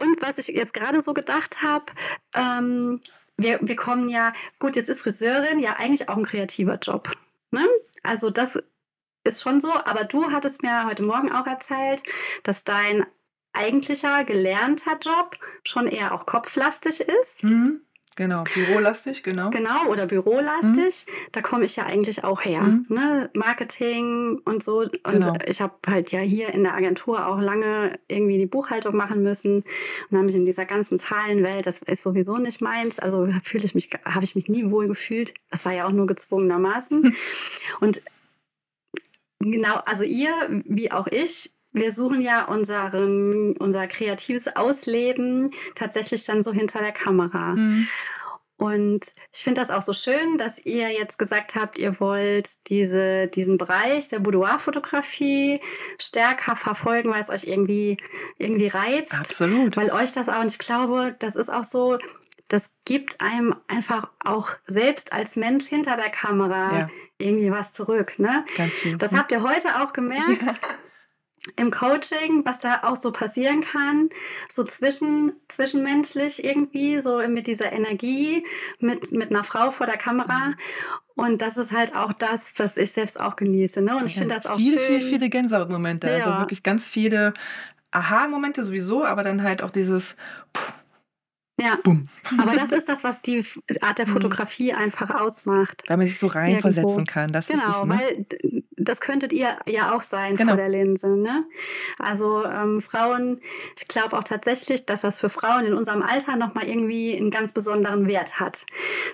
und 0.00 0.22
was 0.22 0.38
ich 0.38 0.48
jetzt 0.48 0.72
gerade 0.72 1.02
so 1.02 1.12
gedacht 1.12 1.60
habe, 1.60 1.84
ähm, 2.32 3.02
wir, 3.36 3.58
wir 3.60 3.76
kommen 3.76 4.08
ja, 4.08 4.32
gut, 4.58 4.74
jetzt 4.74 4.88
ist 4.88 5.02
Friseurin 5.02 5.58
ja 5.58 5.74
eigentlich 5.76 6.08
auch 6.08 6.16
ein 6.16 6.24
kreativer 6.24 6.78
Job. 6.78 7.10
Ne? 7.50 7.68
Also 8.02 8.30
das 8.30 8.58
ist 9.22 9.42
schon 9.42 9.60
so, 9.60 9.70
aber 9.84 10.04
du 10.04 10.30
hattest 10.30 10.62
mir 10.62 10.86
heute 10.86 11.02
Morgen 11.02 11.30
auch 11.30 11.46
erzählt, 11.46 12.02
dass 12.42 12.64
dein 12.64 13.04
eigentlicher 13.52 14.24
gelernter 14.24 14.98
Job 15.00 15.36
schon 15.64 15.86
eher 15.86 16.14
auch 16.14 16.26
kopflastig 16.26 17.00
ist. 17.00 17.44
Mhm. 17.44 17.80
Genau, 18.16 18.42
bürolastig, 18.52 19.22
genau. 19.22 19.50
Genau, 19.50 19.86
oder 19.86 20.04
bürolastig. 20.06 21.06
Da 21.32 21.40
komme 21.40 21.64
ich 21.64 21.76
ja 21.76 21.86
eigentlich 21.86 22.22
auch 22.22 22.44
her. 22.44 22.60
Mhm. 22.60 22.86
Ne? 22.88 23.30
Marketing 23.34 24.40
und 24.44 24.62
so. 24.62 24.80
Und 24.80 25.02
Genau. 25.04 25.32
ich 25.46 25.60
habe 25.62 25.74
halt 25.86 26.10
ja 26.10 26.18
hier 26.20 26.52
in 26.52 26.64
der 26.64 26.74
Agentur 26.74 27.26
auch 27.26 27.38
lange 27.38 27.98
irgendwie 28.08 28.36
die 28.36 28.46
Buchhaltung 28.46 28.94
machen 28.96 29.22
müssen. 29.22 29.64
Und 30.10 30.16
habe 30.16 30.26
mich 30.26 30.34
in 30.34 30.44
dieser 30.44 30.66
ganzen 30.66 30.98
Zahlenwelt, 30.98 31.66
das 31.66 31.78
ist 31.78 32.02
sowieso 32.02 32.36
nicht 32.36 32.60
meins. 32.60 32.98
Also 32.98 33.26
fühle 33.42 33.64
ich 33.64 33.74
mich, 33.74 33.88
habe 34.04 34.24
ich 34.24 34.34
mich 34.34 34.48
nie 34.48 34.70
wohl 34.70 34.88
gefühlt. 34.88 35.32
Das 35.50 35.64
war 35.64 35.72
ja 35.72 35.86
auch 35.86 35.92
nur 35.92 36.06
gezwungenermaßen. 36.06 37.16
und 37.80 38.02
genau, 39.38 39.76
also 39.86 40.04
ihr, 40.04 40.32
wie 40.66 40.92
auch 40.92 41.06
ich, 41.06 41.52
wir 41.72 41.92
suchen 41.92 42.20
ja 42.20 42.44
unseren, 42.44 43.56
unser 43.58 43.86
kreatives 43.86 44.54
Ausleben 44.56 45.52
tatsächlich 45.74 46.24
dann 46.24 46.42
so 46.42 46.52
hinter 46.52 46.80
der 46.80 46.92
Kamera. 46.92 47.54
Mhm. 47.54 47.88
Und 48.56 49.06
ich 49.32 49.42
finde 49.42 49.62
das 49.62 49.70
auch 49.70 49.80
so 49.80 49.94
schön, 49.94 50.36
dass 50.36 50.58
ihr 50.66 50.90
jetzt 50.92 51.18
gesagt 51.18 51.54
habt, 51.54 51.78
ihr 51.78 51.98
wollt 51.98 52.68
diese, 52.68 53.26
diesen 53.28 53.56
Bereich 53.56 54.08
der 54.08 54.18
Boudoir-Fotografie 54.18 55.60
stärker 55.98 56.56
verfolgen, 56.56 57.10
weil 57.10 57.22
es 57.22 57.30
euch 57.30 57.44
irgendwie, 57.44 57.96
irgendwie 58.36 58.68
reizt. 58.68 59.14
Absolut. 59.14 59.78
Weil 59.78 59.90
euch 59.90 60.12
das 60.12 60.28
auch, 60.28 60.40
und 60.40 60.50
ich 60.50 60.58
glaube, 60.58 61.16
das 61.20 61.36
ist 61.36 61.48
auch 61.48 61.64
so, 61.64 61.96
das 62.48 62.70
gibt 62.84 63.22
einem 63.22 63.54
einfach 63.66 64.10
auch 64.22 64.50
selbst 64.66 65.14
als 65.14 65.36
Mensch 65.36 65.66
hinter 65.66 65.96
der 65.96 66.10
Kamera 66.10 66.80
Ja. 66.80 66.90
irgendwie 67.16 67.50
was 67.50 67.72
zurück. 67.72 68.18
Ne? 68.18 68.44
Ganz 68.58 68.74
viel. 68.74 68.98
Das 68.98 69.14
habt 69.14 69.32
ihr 69.32 69.42
heute 69.42 69.80
auch 69.80 69.94
gemerkt 69.94 70.44
im 71.56 71.70
Coaching, 71.70 72.44
was 72.44 72.58
da 72.60 72.80
auch 72.82 72.96
so 72.96 73.12
passieren 73.12 73.62
kann, 73.62 74.10
so 74.50 74.62
zwischen, 74.64 75.32
zwischenmenschlich 75.48 76.44
irgendwie, 76.44 77.00
so 77.00 77.26
mit 77.28 77.46
dieser 77.46 77.72
Energie, 77.72 78.44
mit, 78.78 79.10
mit 79.12 79.30
einer 79.30 79.44
Frau 79.44 79.70
vor 79.70 79.86
der 79.86 79.96
Kamera. 79.96 80.54
Und 81.14 81.40
das 81.42 81.56
ist 81.56 81.72
halt 81.72 81.96
auch 81.96 82.12
das, 82.12 82.52
was 82.58 82.76
ich 82.76 82.92
selbst 82.92 83.18
auch 83.20 83.36
genieße. 83.36 83.80
Ne? 83.82 83.96
Und 83.96 84.06
ich 84.06 84.14
finde 84.14 84.34
das 84.34 84.46
auch 84.46 84.56
viele, 84.56 84.78
schön. 84.78 85.00
viele, 85.00 85.00
viele 85.00 85.28
Gänsehautmomente. 85.30 86.10
Also 86.10 86.30
Ja. 86.30 86.38
wirklich 86.40 86.62
ganz 86.62 86.88
viele 86.88 87.34
Aha-Momente 87.90 88.62
sowieso, 88.62 89.04
aber 89.04 89.24
dann 89.24 89.42
halt 89.42 89.62
auch 89.62 89.70
dieses 89.70 90.16
Puh, 90.52 90.72
Ja, 91.60 91.78
Bumm. 91.82 92.08
aber 92.38 92.52
das 92.52 92.70
ist 92.72 92.88
das, 92.88 93.02
was 93.04 93.20
die 93.22 93.44
Art 93.80 93.98
der 93.98 94.06
Mhm. 94.06 94.12
Fotografie 94.12 94.72
einfach 94.72 95.10
ausmacht. 95.10 95.82
Weil 95.88 95.96
man 95.96 96.06
sich 96.06 96.18
so 96.18 96.26
reinversetzen 96.28 97.06
kann. 97.06 97.32
Das 97.32 97.50
ist 97.50 97.56
Genau, 97.60 97.80
es, 97.82 97.86
ne? 97.86 97.94
weil 97.98 98.62
das 98.82 99.00
könntet 99.00 99.32
ihr 99.32 99.58
ja 99.66 99.94
auch 99.94 100.00
sein 100.00 100.36
Genau. 100.36 100.50
vor 100.52 100.56
der 100.56 100.68
Linse. 100.68 101.08
Ne? 101.08 101.44
Also 101.98 102.44
ähm, 102.44 102.80
Frauen, 102.80 103.40
ich 103.78 103.86
glaube 103.88 104.16
auch 104.18 104.24
tatsächlich, 104.24 104.86
dass 104.86 105.02
das 105.02 105.18
für 105.18 105.28
Frauen 105.28 105.64
in 105.66 105.74
unserem 105.74 106.02
Alter 106.02 106.36
nochmal 106.36 106.68
irgendwie 106.68 107.16
einen 107.16 107.30
ganz 107.30 107.52
besonderen 107.52 108.06
Wert 108.08 108.40
hat. 108.40 108.64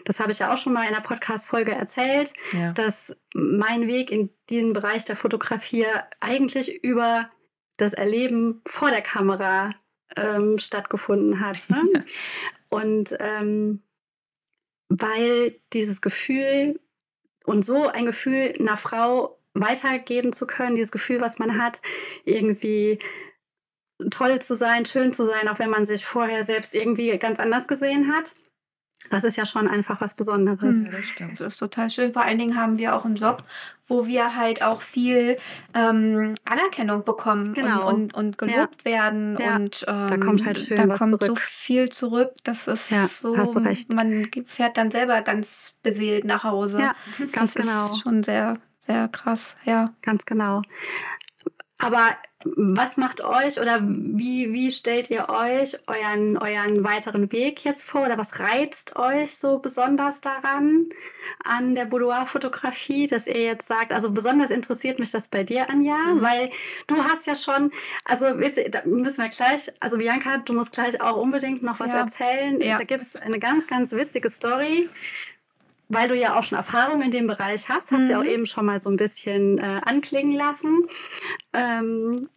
Das 0.05 0.21
habe 0.21 0.33
ich 0.33 0.39
ja 0.39 0.53
auch 0.55 0.59
schon 0.59 0.73
mal 0.73 0.83
in 0.87 0.95
einer 0.95 1.01
Podcast-Folge 1.03 1.73
erzählt, 1.73 2.33
Ja. 2.53 2.73
dass 2.73 3.17
mein 3.35 3.87
Weg 3.87 4.11
in 4.11 4.31
diesen 4.51 4.73
Bereich 4.73 5.05
der 5.05 5.17
Fotografie 5.17 5.87
eigentlich 6.21 6.83
über 6.85 7.29
das 7.77 7.93
Erleben 7.93 8.63
vor 8.67 8.91
der 8.91 9.03
Kamera 9.03 9.75
ähm, 10.17 10.59
stattgefunden 10.59 11.41
hat. 11.41 11.59
Ne? 11.69 12.05
Und 12.69 13.17
ähm, 13.21 13.83
weil 14.89 15.61
dieses 15.73 16.01
Gefühl 16.01 16.81
und 17.45 17.65
so 17.65 17.87
ein 17.89 18.07
Gefühl 18.07 18.55
einer 18.59 18.77
Frau 18.77 19.36
weitergeben 19.61 20.33
zu 20.33 20.47
können, 20.47 20.77
dieses 20.77 20.93
Gefühl, 20.93 21.21
was 21.21 21.39
man 21.39 21.61
hat, 21.63 21.81
irgendwie 22.25 22.99
toll 24.11 24.41
zu 24.41 24.57
sein, 24.57 24.85
schön 24.87 25.13
zu 25.13 25.27
sein, 25.27 25.49
auch 25.49 25.59
wenn 25.59 25.71
man 25.71 25.87
sich 25.87 26.05
vorher 26.05 26.43
selbst 26.43 26.75
irgendwie 26.75 27.17
ganz 27.19 27.41
anders 27.41 27.67
gesehen 27.67 28.13
hat. 28.15 28.35
Das 29.09 29.23
ist 29.23 29.37
ja 29.37 29.47
schon 29.47 29.69
einfach 29.69 30.01
was 30.01 30.15
Besonderes. 30.15 30.85
Hm. 30.85 30.91
das 30.91 31.05
stimmt. 31.05 31.33
Das 31.33 31.41
ist 31.41 31.59
total 31.59 31.91
schön. 31.91 32.13
Vor 32.13 32.23
allen 32.23 32.39
Dingen 32.39 32.57
haben 32.61 32.77
wir 32.77 32.97
auch 32.97 33.05
einen 33.05 33.15
Job, 33.15 33.43
wo 33.87 34.07
wir 34.09 34.35
halt 34.35 34.65
auch 34.65 34.81
viel 34.81 35.37
ähm, 35.75 36.35
Anerkennung 36.45 37.05
bekommen 37.05 37.55
Genau. 37.55 37.89
und, 37.89 38.15
und, 38.15 38.15
und 38.15 38.39
gelobt 38.39 38.85
werden. 38.85 39.39
Ja. 39.39 39.55
Und 39.55 39.85
ähm, 39.87 40.19
kommt 40.21 40.45
halt 40.45 40.59
schön 40.59 40.77
da 40.77 40.89
was 40.89 40.99
kommt 40.99 41.13
so 41.13 41.19
zurück. 41.19 41.39
viel 41.39 41.89
zurück. 41.89 42.33
Das 42.43 42.67
ist 42.67 42.91
Ja, 42.91 43.07
so, 43.07 43.37
hast 43.37 43.55
du 43.55 43.61
recht. 43.61 43.93
man 43.95 44.29
fährt 44.47 44.77
dann 44.77 44.91
selber 44.91 45.23
ganz 45.23 45.79
beseelt 45.85 46.25
nach 46.25 46.43
Hause. 46.43 46.81
Ja, 46.81 46.95
ganz 47.31 47.55
das 47.55 47.65
genau. 47.65 47.93
ist 47.93 48.01
schon 48.03 48.25
sehr, 48.25 48.55
sehr 48.87 49.09
krass, 49.09 49.57
ja. 49.65 49.93
Ganz 50.03 50.25
genau. 50.27 50.63
Aber 51.79 52.17
was 52.45 52.97
macht 52.97 53.23
euch 53.23 53.61
oder 53.61 53.81
wie, 53.83 54.53
wie 54.53 54.71
stellt 54.71 55.11
ihr 55.11 55.29
euch 55.29 55.77
euren, 55.89 56.39
euren 56.39 56.85
weiteren 56.85 57.31
Weg 57.33 57.65
jetzt 57.65 57.83
vor? 57.85 58.03
Oder 58.07 58.17
was 58.19 58.39
reizt 58.39 58.97
euch 58.97 59.37
so 59.37 59.59
besonders 59.59 60.21
daran, 60.21 60.87
an 61.45 61.75
der 61.75 61.87
Boudoir-Fotografie, 61.87 63.09
dass 63.09 63.27
ihr 63.27 63.43
jetzt 63.43 63.67
sagt, 63.67 63.93
also 63.93 64.13
besonders 64.13 64.51
interessiert 64.51 64.99
mich 65.01 65.11
das 65.11 65.29
bei 65.29 65.43
dir, 65.43 65.69
Anja, 65.69 65.97
Mhm. 65.97 66.23
weil 66.23 66.51
du 66.87 66.97
hast 67.05 67.27
ja 67.27 67.35
schon, 67.35 67.73
also 68.05 68.27
du- 68.33 68.71
da 68.71 68.83
müssen 68.87 69.23
wir 69.23 69.29
gleich, 69.29 69.71
also 69.81 69.99
Bianca, 69.99 70.39
du 70.39 70.53
musst 70.53 70.73
gleich 70.73 71.01
auch 71.01 71.17
unbedingt 71.17 71.63
noch 71.63 71.81
was 71.81 71.91
Ja. 71.91 71.99
erzählen. 71.99 72.61
Ja. 72.61 72.79
Da 72.79 72.85
gibt 72.85 73.03
es 73.03 73.17
eine 73.17 73.39
ganz, 73.41 73.67
ganz 73.67 73.91
witzige 73.93 74.31
Story 74.31 74.89
weil 75.89 76.09
du 76.09 76.17
ja 76.17 76.39
auch 76.39 76.43
schon 76.43 76.59
Erfahrung 76.59 77.03
in 77.03 77.11
dem 77.11 77.27
Bereich 77.27 77.69
hast, 77.69 77.93
hast 77.93 78.09
du 78.09 78.13
ja 78.13 78.19
auch 78.19 78.25
Mhm. 78.25 78.29
eben 78.31 78.47
schon 78.47 78.67
mal 78.67 78.81
so 78.81 78.91
ein 78.91 78.97
bisschen 78.97 79.59
äh, 79.59 79.81
anklingen 79.85 80.33
lassen. 80.37 80.87
Ähm, 81.53 82.29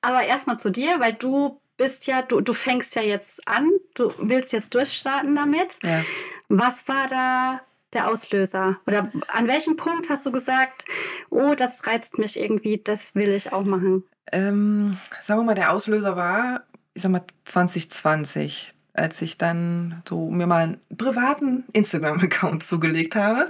aber 0.00 0.22
erstmal 0.24 0.58
zu 0.58 0.70
dir, 0.70 0.98
weil 1.00 1.12
du 1.14 1.60
bist 1.76 2.06
ja, 2.06 2.22
du, 2.22 2.40
du 2.40 2.52
fängst 2.52 2.94
ja 2.94 3.02
jetzt 3.02 3.46
an, 3.48 3.70
du 3.94 4.12
willst 4.18 4.52
jetzt 4.52 4.74
durchstarten 4.74 5.34
damit. 5.34 5.78
Ja. 5.82 6.04
Was 6.48 6.86
war 6.88 7.06
da 7.08 7.60
der 7.92 8.10
Auslöser? 8.10 8.78
Oder 8.86 9.10
an 9.28 9.48
welchem 9.48 9.76
Punkt 9.76 10.08
hast 10.10 10.24
du 10.26 10.32
gesagt, 10.32 10.84
oh, 11.30 11.54
das 11.54 11.86
reizt 11.86 12.18
mich 12.18 12.38
irgendwie, 12.38 12.78
das 12.78 13.14
will 13.14 13.30
ich 13.30 13.52
auch 13.52 13.64
machen? 13.64 14.04
Ähm, 14.32 14.96
sagen 15.22 15.40
wir 15.40 15.44
mal, 15.44 15.54
der 15.54 15.72
Auslöser 15.72 16.16
war, 16.16 16.62
ich 16.94 17.02
sag 17.02 17.10
mal, 17.10 17.22
2020, 17.46 18.72
als 18.94 19.22
ich 19.22 19.38
dann 19.38 20.02
so 20.06 20.30
mir 20.30 20.46
mal 20.46 20.62
einen 20.62 20.96
privaten 20.96 21.64
Instagram-Account 21.72 22.64
zugelegt 22.64 23.16
habe, 23.16 23.46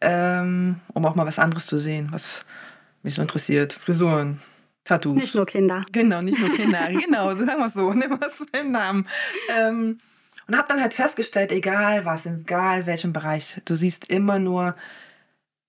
ähm, 0.00 0.80
um 0.92 1.04
auch 1.06 1.14
mal 1.14 1.26
was 1.26 1.38
anderes 1.38 1.66
zu 1.66 1.78
sehen, 1.78 2.08
was 2.10 2.44
mich 3.02 3.14
so 3.14 3.22
interessiert. 3.22 3.72
Frisuren, 3.72 4.40
Tattoos. 4.84 5.16
Nicht 5.16 5.34
nur 5.34 5.46
Kinder. 5.46 5.84
Genau, 5.92 6.20
nicht 6.20 6.38
nur 6.38 6.54
Kinder. 6.54 6.88
genau, 6.92 7.34
sagen 7.34 7.58
wir 7.58 7.66
es 7.66 7.74
so. 7.74 7.92
Nehmen 7.94 8.20
wir 8.20 8.26
es 8.26 8.40
im 8.52 8.70
Namen. 8.70 9.08
Ähm, 9.48 9.98
und 10.46 10.56
habe 10.56 10.68
dann 10.68 10.80
halt 10.80 10.94
festgestellt, 10.94 11.52
egal 11.52 12.04
was, 12.04 12.26
egal 12.26 12.86
welchem 12.86 13.12
Bereich, 13.12 13.60
du 13.64 13.76
siehst 13.76 14.10
immer 14.10 14.38
nur 14.40 14.74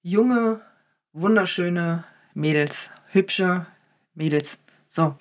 junge, 0.02 0.62
wunderschöne 1.14 2.04
Mädels, 2.34 2.90
hübsche 3.12 3.68
Mädels. 4.16 4.58
So, 4.88 5.16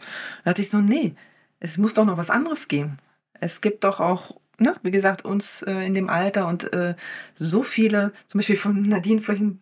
da 0.45 0.51
dachte 0.51 0.63
ich 0.63 0.71
so, 0.71 0.79
nee, 0.79 1.15
es 1.59 1.77
muss 1.77 1.95
doch 1.95 2.07
noch 2.07 2.17
was 2.17 2.31
anderes 2.31 2.69
geben. 2.69 2.99
Es 3.41 3.61
gibt 3.61 3.85
doch 3.85 4.01
auch, 4.01 4.37
ne, 4.59 4.75
wie 4.83 4.91
gesagt, 4.91 5.25
uns 5.25 5.63
äh, 5.63 5.73
in 5.87 5.95
dem 5.95 6.09
Alter 6.09 6.47
und 6.47 6.73
äh, 6.73 6.95
so 7.35 7.63
viele, 7.63 8.13
zum 8.29 8.39
Beispiel 8.39 8.57
von 8.57 8.83
Nadine 8.89 9.21
vorhin, 9.21 9.61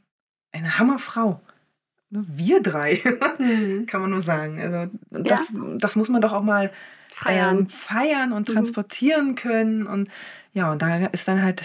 eine 0.52 0.78
Hammerfrau. 0.78 1.40
Ne, 2.10 2.24
Wir 2.28 2.62
drei. 2.62 3.00
Mhm. 3.38 3.86
Kann 3.86 4.00
man 4.00 4.10
nur 4.10 4.22
sagen. 4.22 4.60
Also 4.60 4.90
das, 5.10 5.52
das 5.78 5.94
muss 5.96 6.08
man 6.08 6.20
doch 6.20 6.32
auch 6.32 6.42
mal 6.42 6.72
Feiern. 7.12 7.58
ähm, 7.60 7.68
feiern 7.68 8.32
und 8.32 8.48
Mhm. 8.48 8.52
transportieren 8.54 9.34
können. 9.36 9.86
Und 9.86 10.08
ja, 10.52 10.72
und 10.72 10.82
da 10.82 11.06
ist 11.06 11.28
dann 11.28 11.42
halt, 11.42 11.62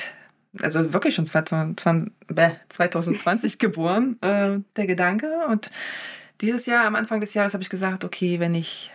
also 0.61 0.93
wirklich 0.93 1.15
schon 1.15 1.25
2020, 1.25 2.11
bäh, 2.27 2.51
2020 2.69 3.57
geboren, 3.59 4.17
äh, 4.21 4.59
der 4.75 4.85
Gedanke. 4.87 5.47
Und 5.49 5.71
dieses 6.41 6.65
Jahr, 6.67 6.85
am 6.85 6.95
Anfang 6.95 7.21
des 7.21 7.33
Jahres, 7.33 7.53
habe 7.53 7.63
ich 7.63 7.69
gesagt, 7.69 8.03
okay, 8.03 8.39
wenn 8.39 8.53
ich 8.53 8.91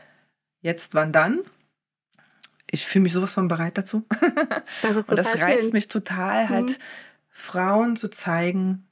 jetzt, 0.61 0.95
wann 0.95 1.11
dann? 1.13 1.41
Ich 2.71 2.87
fühle 2.87 3.05
mich 3.05 3.13
sowas 3.13 3.35
von 3.35 3.49
bereit 3.49 3.79
dazu. 3.79 4.05
das 4.83 4.97
ist 4.97 5.11
Und 5.11 5.17
total 5.17 5.33
das 5.35 5.43
reizt 5.43 5.63
schön. 5.65 5.73
mich 5.73 5.89
total, 5.89 6.45
Mhm. 6.45 6.49
halt 6.51 6.79
Frauen 7.31 7.97
zu 7.97 8.09
zeigen, 8.11 8.87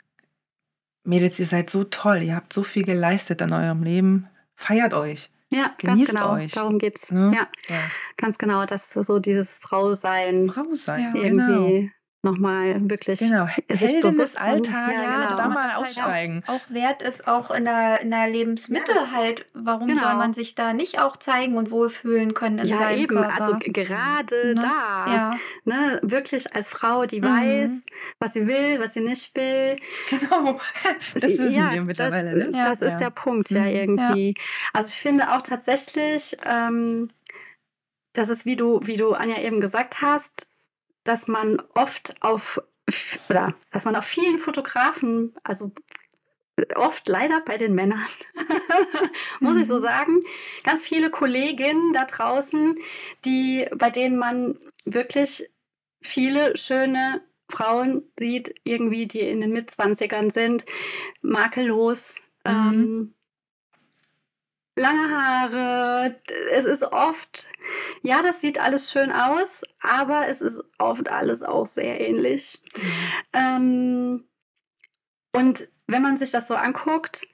Mädels, 1.04 1.38
ihr 1.38 1.46
seid 1.46 1.70
so 1.70 1.84
toll, 1.84 2.22
ihr 2.22 2.34
habt 2.34 2.52
so 2.52 2.62
viel 2.64 2.84
geleistet 2.84 3.40
in 3.40 3.52
eurem 3.52 3.82
Leben. 3.82 4.28
Feiert 4.56 4.92
euch. 4.94 5.30
Ja, 5.50 5.66
ganz 5.66 5.78
Genießt 6.00 6.10
genau. 6.10 6.32
euch. 6.32 6.52
Darum 6.52 6.78
geht's. 6.78 7.12
Ne? 7.12 7.32
Ja, 7.34 7.46
Ja. 7.68 7.80
ganz 8.16 8.36
genau. 8.38 8.66
Das 8.66 8.96
ist 8.96 9.06
so 9.06 9.20
dieses 9.20 9.58
Frausein 9.60 10.50
Frau 10.50 10.74
sein. 10.74 11.12
Ja, 11.14 11.22
genau. 11.22 11.48
irgendwie 11.48 11.92
nochmal 12.26 12.76
wirklich. 12.90 13.20
Genau. 13.20 13.46
es 13.68 13.80
ist 13.80 13.90
Heldin 13.92 14.12
bewusst 14.12 14.34
des 14.36 14.42
Alltags, 14.42 14.92
ja, 14.92 15.02
ja, 15.02 15.24
genau. 15.26 15.36
da 15.36 15.48
mal 15.48 15.68
Das 15.68 15.96
halt 16.04 16.44
auch- 16.46 16.54
auch 16.54 16.60
wert 16.68 17.00
ist, 17.02 17.26
auch 17.26 17.50
in 17.50 17.64
der, 17.64 18.00
in 18.02 18.10
der 18.10 18.28
Lebensmitte 18.28 18.92
Ja. 18.92 19.10
halt, 19.12 19.46
warum 19.54 19.88
Genau. 19.88 20.02
soll 20.02 20.14
man 20.16 20.34
sich 20.34 20.54
da 20.54 20.72
nicht 20.74 21.00
auch 21.00 21.16
zeigen 21.16 21.56
und 21.56 21.70
wohlfühlen 21.70 22.34
können 22.34 22.58
in 22.58 22.66
Ja, 22.66 22.76
seinem 22.76 22.98
eben. 22.98 23.16
Körper? 23.16 23.40
Also 23.40 23.58
gerade 23.60 24.54
Ne? 24.54 24.60
da. 24.60 25.06
ja. 25.14 25.36
Ne, 25.64 25.98
wirklich 26.02 26.54
als 26.54 26.68
Frau, 26.68 27.06
die 27.06 27.20
Mhm. 27.20 27.24
weiß, 27.26 27.86
was 28.20 28.32
sie 28.34 28.46
will, 28.46 28.78
was 28.80 28.92
sie 28.94 29.00
nicht 29.00 29.34
will. 29.34 29.76
Genau. 30.10 30.58
Das 31.14 31.22
wissen 31.22 31.50
ja, 31.52 31.72
wir 31.72 31.82
mittlerweile. 31.82 32.34
Das, 32.34 32.50
ne? 32.50 32.52
das 32.52 32.82
ist 32.82 32.92
Ja. 32.92 32.98
der 32.98 33.10
Punkt, 33.10 33.50
ja, 33.50 33.62
Mhm. 33.62 33.66
irgendwie. 33.68 34.34
Also 34.72 34.88
ich 34.90 35.00
finde 35.00 35.32
auch 35.32 35.42
tatsächlich, 35.42 36.36
ähm, 36.44 37.10
dass 38.14 38.28
es, 38.28 38.44
wie 38.44 38.56
du, 38.56 38.80
wie 38.82 38.96
du 38.96 39.12
Anja 39.12 39.38
eben 39.40 39.60
gesagt 39.60 40.00
hast, 40.02 40.48
dass 41.06 41.28
man 41.28 41.62
oft 41.74 42.14
auf 42.20 42.60
oder 43.28 43.54
dass 43.72 43.84
man 43.84 43.96
auf 43.96 44.04
vielen 44.04 44.38
Fotografen, 44.38 45.34
also 45.42 45.72
oft 46.74 47.08
leider 47.08 47.40
bei 47.40 47.56
den 47.58 47.74
Männern, 47.74 48.04
muss 49.40 49.56
ich 49.58 49.66
so 49.66 49.76
Mhm. 49.76 49.80
sagen, 49.82 50.22
ganz 50.64 50.84
viele 50.84 51.10
Kolleginnen 51.10 51.92
da 51.92 52.04
draußen, 52.04 52.76
die, 53.24 53.66
bei 53.76 53.90
denen 53.90 54.16
man 54.16 54.58
wirklich 54.84 55.50
viele 56.00 56.56
schöne 56.56 57.22
Frauen 57.48 58.04
sieht, 58.18 58.54
irgendwie, 58.64 59.06
die 59.06 59.20
in 59.20 59.40
den 59.40 59.52
Mitzwanzigern 59.52 60.30
sind, 60.30 60.64
makellos, 61.22 62.22
Mhm. 62.46 62.52
ähm, 62.52 63.14
lange 64.76 65.10
Haare. 65.10 66.20
Es 66.52 66.64
ist 66.64 66.84
oft, 66.84 67.48
ja, 68.02 68.22
das 68.22 68.40
sieht 68.40 68.60
alles 68.60 68.92
schön 68.92 69.10
aus, 69.10 69.64
aber 69.80 70.28
es 70.28 70.40
ist 70.40 70.62
oft 70.78 71.10
alles 71.10 71.42
auch 71.42 71.66
sehr 71.66 72.00
ähnlich. 72.00 72.62
Ähm, 73.32 74.28
und 75.32 75.68
wenn 75.86 76.02
man 76.02 76.16
sich 76.16 76.30
das 76.30 76.46
so 76.46 76.54
anguckt, 76.54 77.26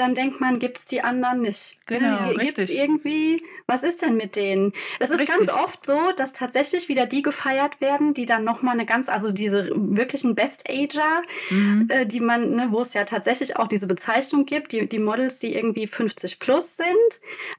dann 0.00 0.14
denkt 0.14 0.40
man, 0.40 0.58
gibt 0.58 0.78
es 0.78 0.84
die 0.86 1.02
anderen 1.02 1.42
nicht. 1.42 1.76
Genau, 1.86 2.32
Gibt 2.34 2.58
es 2.58 2.70
irgendwie, 2.70 3.42
was 3.66 3.82
ist 3.82 4.02
denn 4.02 4.16
mit 4.16 4.34
denen? 4.36 4.72
Es 4.98 5.10
ist 5.10 5.18
Richtig. 5.20 5.36
ganz 5.36 5.52
oft 5.52 5.84
so, 5.84 5.98
dass 6.16 6.32
tatsächlich 6.32 6.88
wieder 6.88 7.06
die 7.06 7.22
gefeiert 7.22 7.80
werden, 7.80 8.14
die 8.14 8.26
dann 8.26 8.42
nochmal 8.44 8.74
eine 8.74 8.86
ganz, 8.86 9.08
also 9.08 9.30
diese 9.32 9.70
wirklichen 9.74 10.34
Best-Ager, 10.34 11.22
Mhm. 11.50 11.88
äh, 11.90 12.06
die 12.06 12.20
man, 12.20 12.50
ne, 12.56 12.68
wo 12.70 12.80
es 12.80 12.94
ja 12.94 13.04
tatsächlich 13.04 13.56
auch 13.56 13.68
diese 13.68 13.86
Bezeichnung 13.86 14.46
gibt, 14.46 14.72
die, 14.72 14.88
die 14.88 14.98
Models, 14.98 15.38
die 15.40 15.54
irgendwie 15.54 15.86
50 15.86 16.38
plus 16.38 16.76
sind. 16.76 16.88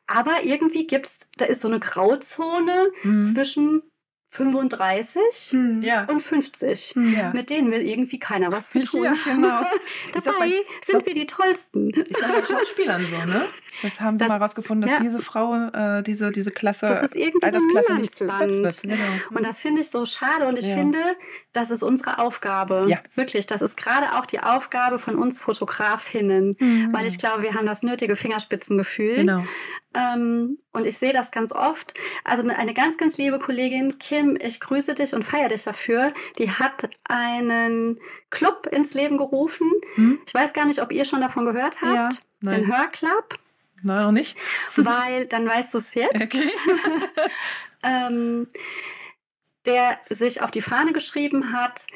Aber 0.08 0.44
irgendwie 0.44 0.88
gibt 0.88 1.06
es, 1.08 1.30
da 1.38 1.46
ist 1.46 1.62
so 1.62 1.68
eine 1.68 1.80
Grauzone 1.80 2.92
Mhm. 3.04 3.24
zwischen 3.24 3.84
35 4.32 5.50
Hm. 5.52 5.82
Ja. 5.82 6.06
und 6.06 6.22
50. 6.22 6.94
Hm. 6.96 7.14
Ja. 7.14 7.32
Mit 7.34 7.50
denen 7.50 7.72
will 7.72 7.82
irgendwie 7.82 8.20
keiner 8.20 8.52
was 8.52 8.70
zu 8.70 8.84
tun. 8.86 9.04
Ja, 9.04 9.14
genau. 9.26 9.62
Dabei 10.14 10.32
bei- 10.40 10.66
sind 10.82 11.06
wir 11.06 11.14
die 11.14 11.28
Tollsten. 11.28 11.90
Ist 11.92 12.20
ja 12.22 12.28
bei 12.28 12.42
Schauspielern 12.44 13.06
so, 13.06 13.18
ne? 13.26 13.46
Das 13.82 14.00
haben 14.00 14.18
Das- 14.18 14.28
mal 14.28 14.38
rausgefunden, 14.38 14.88
dass 14.90 14.98
ja. 15.00 15.04
diese 15.04 15.20
Frau, 15.20 15.56
äh, 15.56 16.04
diese, 16.04 16.32
diese 16.32 16.52
Klasse, 16.52 16.86
Das 16.88 17.04
ist 17.04 17.16
irgendwie 17.16 17.50
so 17.50 17.56
ein 17.58 17.64
Altersklasse 17.98 18.62
nicht. 18.62 18.82
Genau. 18.84 18.96
Und 19.38 19.46
das 19.46 19.62
finde 19.62 19.82
ich 19.82 19.90
so 19.90 20.06
schade 20.06 20.48
und 20.48 20.58
ich 20.58 20.66
Ja. 20.66 20.76
finde, 20.76 21.00
das 21.54 21.72
ist 21.72 21.84
unsere 21.84 22.20
Aufgabe. 22.20 22.86
Ja. 22.90 23.00
Wirklich, 23.16 23.46
das 23.48 23.62
ist 23.62 23.78
gerade 23.78 24.14
auch 24.18 24.26
die 24.26 24.40
Aufgabe 24.42 25.00
von 25.00 25.16
uns 25.16 25.40
Fotografinnen, 25.40 26.56
Mhm. 26.60 26.90
weil 26.94 27.06
ich 27.08 27.18
glaube, 27.18 27.44
wir 27.44 27.54
haben 27.54 27.66
das 27.66 27.84
nötige 27.84 28.16
Fingerspitzengefühl. 28.16 29.16
Genau. 29.16 29.44
Ähm, 29.94 30.58
und 30.72 30.86
ich 30.88 30.98
sehe 30.98 31.12
das 31.12 31.32
ganz 31.32 31.52
oft. 31.52 31.94
Also 32.24 32.44
eine, 32.44 32.58
eine 32.58 32.74
ganz, 32.74 32.98
ganz 32.98 33.18
liebe 33.18 33.40
Kollegin, 33.40 34.00
Kim, 34.00 34.38
ich 34.42 34.62
grüße 34.62 34.96
dich 34.96 35.14
und 35.14 35.24
feiere 35.24 35.50
dich 35.50 35.64
dafür. 35.64 36.14
Die 36.38 36.50
hat 36.50 36.90
einen 37.10 38.00
Club 38.30 38.68
ins 38.72 38.94
Leben 38.94 39.18
gerufen. 39.18 39.70
Hm? 39.96 40.20
Ich 40.26 40.34
weiß 40.34 40.54
gar 40.54 40.66
nicht, 40.66 40.82
ob 40.82 40.94
ihr 40.94 41.04
schon 41.04 41.20
davon 41.20 41.46
gehört 41.46 41.82
habt. 41.82 42.22
Ja. 42.42 42.52
Den 42.54 42.68
Hörclub, 42.68 43.36
Nein, 43.84 44.04
noch 44.04 44.12
nicht. 44.12 44.38
weil 44.76 45.26
dann 45.28 45.48
weißt 45.48 45.74
du 45.74 45.78
es 45.78 45.94
jetzt. 45.94 46.12
Okay. 46.22 46.52
ähm, 47.84 48.48
der 49.66 50.00
sich 50.10 50.42
auf 50.42 50.52
die 50.52 50.62
Fahne 50.62 50.94
geschrieben 50.94 51.54
hat, 51.54 51.88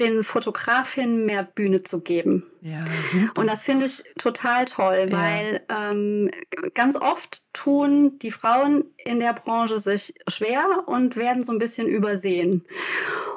den 0.00 0.24
Fotografinnen 0.24 1.24
mehr 1.24 1.44
Bühne 1.44 1.82
zu 1.82 2.00
geben. 2.00 2.50
Ja, 2.62 2.84
super. 3.06 3.40
Und 3.40 3.46
das 3.46 3.64
finde 3.64 3.86
ich 3.86 4.02
total 4.18 4.64
toll, 4.64 5.06
Ja. 5.08 5.16
weil 5.18 5.62
ähm, 5.68 6.30
ganz 6.74 6.96
oft 6.96 7.42
tun 7.52 8.18
die 8.18 8.32
Frauen 8.32 8.84
in 8.96 9.20
der 9.20 9.32
Branche 9.34 9.78
sich 9.78 10.14
schwer 10.28 10.82
und 10.86 11.16
werden 11.16 11.44
so 11.44 11.52
ein 11.52 11.58
bisschen 11.58 11.86
übersehen. 11.86 12.64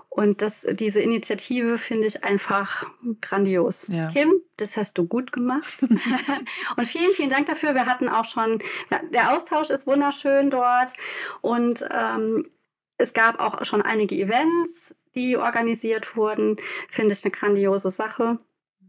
Und 0.09 0.41
das, 0.41 0.65
diese 0.71 0.99
Initiative 0.99 1.77
finde 1.77 2.07
ich 2.07 2.23
einfach 2.23 2.87
grandios. 3.21 3.87
Ja. 3.87 4.07
Kim, 4.07 4.33
das 4.55 4.75
hast 4.75 4.97
du 4.97 5.05
gut 5.05 5.31
gemacht. 5.31 5.77
und 6.75 6.87
vielen, 6.87 7.11
vielen 7.11 7.29
Dank 7.29 7.45
dafür. 7.45 7.75
Wir 7.75 7.85
hatten 7.85 8.09
auch 8.09 8.25
schon, 8.25 8.57
ja, 8.89 8.99
der 9.13 9.35
Austausch 9.35 9.69
ist 9.69 9.85
wunderschön 9.85 10.49
dort. 10.49 10.91
Und 11.41 11.87
ähm, 11.95 12.47
es 12.97 13.13
gab 13.13 13.39
auch 13.39 13.63
schon 13.63 13.83
einige 13.83 14.15
Events, 14.15 14.95
die 15.17 15.35
organisiert 15.37 16.15
wurden. 16.15 16.57
Finde 16.87 17.13
ich 17.13 17.25
eine 17.25 17.31
grandiose 17.31 17.89
Sache. 17.89 18.39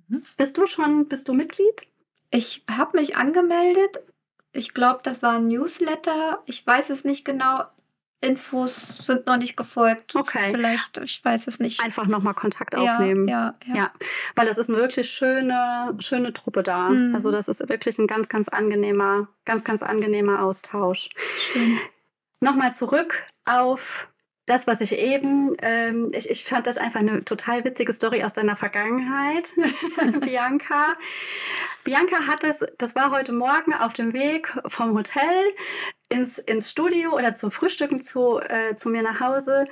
Mhm. 0.08 0.22
Bist 0.36 0.56
du 0.58 0.66
schon, 0.66 1.08
bist 1.08 1.28
du 1.28 1.34
Mitglied? 1.34 1.88
Ich 2.30 2.62
habe 2.70 2.98
mich 2.98 3.16
angemeldet. 3.16 3.98
Ich 4.52 4.74
glaube, 4.74 5.00
das 5.02 5.22
war 5.22 5.36
ein 5.36 5.48
Newsletter. 5.48 6.42
Ich 6.46 6.66
weiß 6.66 6.90
es 6.90 7.04
nicht 7.04 7.24
genau. 7.24 7.64
Infos 8.20 8.98
sind 8.98 9.28
noch 9.28 9.36
nicht 9.36 9.56
gefolgt. 9.56 10.16
Okay. 10.16 10.50
Vielleicht, 10.50 10.98
ich 10.98 11.24
weiß 11.24 11.46
es 11.46 11.60
nicht. 11.60 11.80
Einfach 11.84 12.06
nochmal 12.06 12.34
Kontakt 12.34 12.74
ja, 12.74 12.94
aufnehmen. 12.96 13.28
ja, 13.28 13.54
ja, 13.64 13.74
Ja, 13.74 13.92
weil 14.34 14.46
das 14.46 14.58
ist 14.58 14.68
eine 14.68 14.78
wirklich 14.78 15.08
schöne, 15.08 15.94
schöne 16.00 16.32
Truppe 16.32 16.64
da. 16.64 16.88
Mhm. 16.88 17.14
Also 17.14 17.30
das 17.30 17.46
ist 17.46 17.68
wirklich 17.68 17.96
ein 17.98 18.08
ganz, 18.08 18.28
ganz 18.28 18.48
angenehmer, 18.48 19.28
ganz, 19.44 19.62
ganz 19.62 19.84
angenehmer 19.84 20.42
Austausch. 20.42 21.10
Schön. 21.52 21.78
Nochmal 22.40 22.72
zurück 22.72 23.24
auf 23.44 24.08
das, 24.48 24.66
was 24.66 24.80
ich 24.80 24.98
eben, 24.98 25.56
ähm, 25.62 26.10
ich, 26.12 26.30
ich 26.30 26.44
fand 26.44 26.66
das 26.66 26.78
einfach 26.78 27.00
eine 27.00 27.24
total 27.24 27.64
witzige 27.64 27.92
Story 27.92 28.24
aus 28.24 28.32
deiner 28.32 28.56
Vergangenheit, 28.56 29.50
Bianca. 30.20 30.96
Bianca 31.84 32.26
hat 32.26 32.44
es, 32.44 32.64
das 32.78 32.94
war 32.94 33.10
heute 33.10 33.32
Morgen 33.32 33.74
auf 33.74 33.92
dem 33.92 34.12
Weg 34.12 34.58
vom 34.66 34.94
Hotel 34.94 35.54
ins, 36.08 36.38
ins 36.38 36.70
Studio 36.70 37.14
oder 37.14 37.34
zum 37.34 37.50
Frühstücken 37.50 38.00
zu, 38.02 38.38
äh, 38.40 38.74
zu 38.74 38.88
mir 38.88 39.02
nach 39.02 39.20
Hause. 39.20 39.66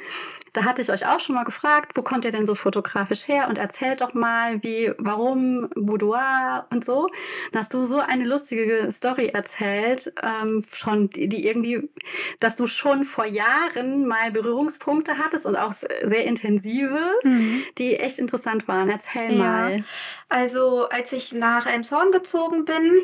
Da 0.52 0.64
hatte 0.64 0.80
ich 0.80 0.90
euch 0.90 1.06
auch 1.06 1.20
schon 1.20 1.34
mal 1.34 1.44
gefragt, 1.44 1.92
wo 1.96 2.02
kommt 2.02 2.24
ihr 2.24 2.30
denn 2.30 2.46
so 2.46 2.54
fotografisch 2.54 3.28
her? 3.28 3.48
Und 3.48 3.58
erzählt 3.58 4.00
doch 4.00 4.14
mal, 4.14 4.62
wie, 4.62 4.90
warum 4.96 5.68
Boudoir 5.74 6.66
und 6.70 6.82
so. 6.82 7.08
Da 7.52 7.58
hast 7.58 7.74
du 7.74 7.84
so 7.84 7.98
eine 7.98 8.24
lustige 8.24 8.90
Story 8.90 9.26
erzählt, 9.34 10.12
ähm, 10.22 10.64
schon, 10.72 11.10
die, 11.10 11.28
die 11.28 11.46
irgendwie, 11.46 11.90
dass 12.40 12.56
du 12.56 12.66
schon 12.66 13.04
vor 13.04 13.26
Jahren 13.26 14.06
mal 14.06 14.30
Berührungspunkte 14.30 15.18
hattest 15.18 15.44
und 15.44 15.56
auch 15.56 15.72
sehr 15.72 16.24
intensive, 16.24 17.00
Mhm. 17.22 17.62
die 17.76 17.96
echt 17.96 18.18
interessant 18.18 18.66
waren. 18.66 18.88
Erzähl 18.88 19.32
Ja. 19.32 19.44
mal. 19.44 19.84
Also 20.28 20.88
als 20.88 21.12
ich 21.12 21.32
nach 21.34 21.66
Elmshorn 21.66 22.10
gezogen 22.12 22.64
bin, 22.64 22.94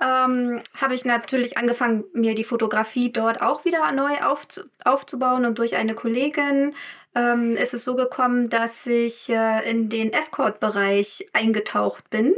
ähm, 0.00 0.60
habe 0.80 0.94
ich 0.94 1.04
natürlich 1.04 1.58
angefangen, 1.58 2.04
mir 2.12 2.34
die 2.34 2.44
Fotografie 2.44 2.71
dort 3.12 3.42
auch 3.42 3.64
wieder 3.64 3.90
neu 3.92 4.20
aufzu 4.22 4.62
aufzubauen. 4.84 5.44
Und 5.44 5.58
durch 5.58 5.76
eine 5.76 5.94
Kollegin 5.94 6.74
ähm, 7.14 7.56
ist 7.56 7.74
es 7.74 7.84
so 7.84 7.94
gekommen, 7.94 8.48
dass 8.48 8.86
ich 8.86 9.28
äh, 9.28 9.70
in 9.70 9.88
den 9.88 10.12
Escort-Bereich 10.12 11.28
eingetaucht 11.32 12.10
bin. 12.10 12.34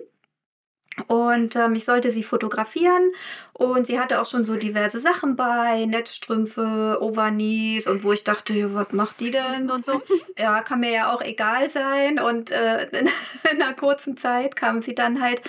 Und 1.09 1.57
ähm, 1.57 1.75
ich 1.75 1.85
sollte 1.85 2.11
sie 2.11 2.23
fotografieren 2.23 3.13
und 3.53 3.87
sie 3.87 3.99
hatte 3.99 4.21
auch 4.21 4.27
schon 4.27 4.45
so 4.45 4.57
diverse 4.57 5.01
Sachen 5.01 5.35
bei, 5.35 5.85
Netzstrümpfe, 5.87 6.99
Overknees 7.01 7.87
und 7.87 8.05
wo 8.05 8.13
ich 8.13 8.25
dachte, 8.25 8.53
ja, 8.55 8.75
was 8.75 8.93
macht 8.93 9.21
die 9.21 9.31
denn 9.31 9.71
und 9.71 9.85
so. 9.85 10.03
Ja, 10.39 10.63
kann 10.63 10.81
mir 10.81 10.91
ja 10.91 11.13
auch 11.13 11.23
egal 11.23 11.71
sein. 11.71 12.19
Und 12.19 12.51
äh, 12.51 12.85
in, 12.87 13.09
in 13.53 13.63
einer 13.63 13.73
kurzen 13.75 14.17
Zeit 14.17 14.57
kam 14.57 14.83
sie 14.83 14.95
dann 14.95 15.21
halt 15.21 15.43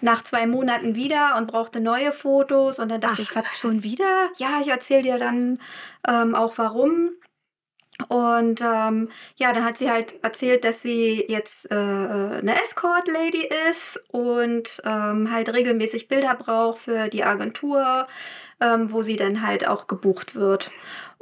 nach 0.00 0.22
zwei 0.24 0.46
Monaten 0.46 0.94
wieder 0.94 1.36
und 1.36 1.46
brauchte 1.46 1.80
neue 1.80 2.12
Fotos. 2.12 2.78
Und 2.78 2.90
dann 2.90 3.00
dachte 3.00 3.22
Ach, 3.22 3.30
ich, 3.30 3.36
was 3.36 3.58
schon 3.58 3.82
wieder? 3.82 4.30
Ja, 4.36 4.60
ich 4.60 4.68
erzähle 4.68 5.02
dir 5.02 5.18
dann 5.18 5.58
ähm, 6.08 6.34
auch 6.34 6.54
warum. 6.56 7.10
Und 8.08 8.60
ähm, 8.62 9.10
ja, 9.36 9.52
dann 9.52 9.64
hat 9.64 9.76
sie 9.76 9.90
halt 9.90 10.14
erzählt, 10.24 10.64
dass 10.64 10.82
sie 10.82 11.24
jetzt 11.28 11.70
äh, 11.70 11.74
eine 11.74 12.60
Escort-Lady 12.62 13.48
ist 13.70 14.00
und 14.08 14.82
ähm, 14.84 15.30
halt 15.30 15.52
regelmäßig 15.52 16.08
Bilder 16.08 16.34
braucht 16.34 16.80
für 16.80 17.08
die 17.08 17.22
Agentur, 17.22 18.08
ähm, 18.60 18.90
wo 18.92 19.02
sie 19.02 19.16
dann 19.16 19.46
halt 19.46 19.68
auch 19.68 19.86
gebucht 19.86 20.34
wird. 20.34 20.70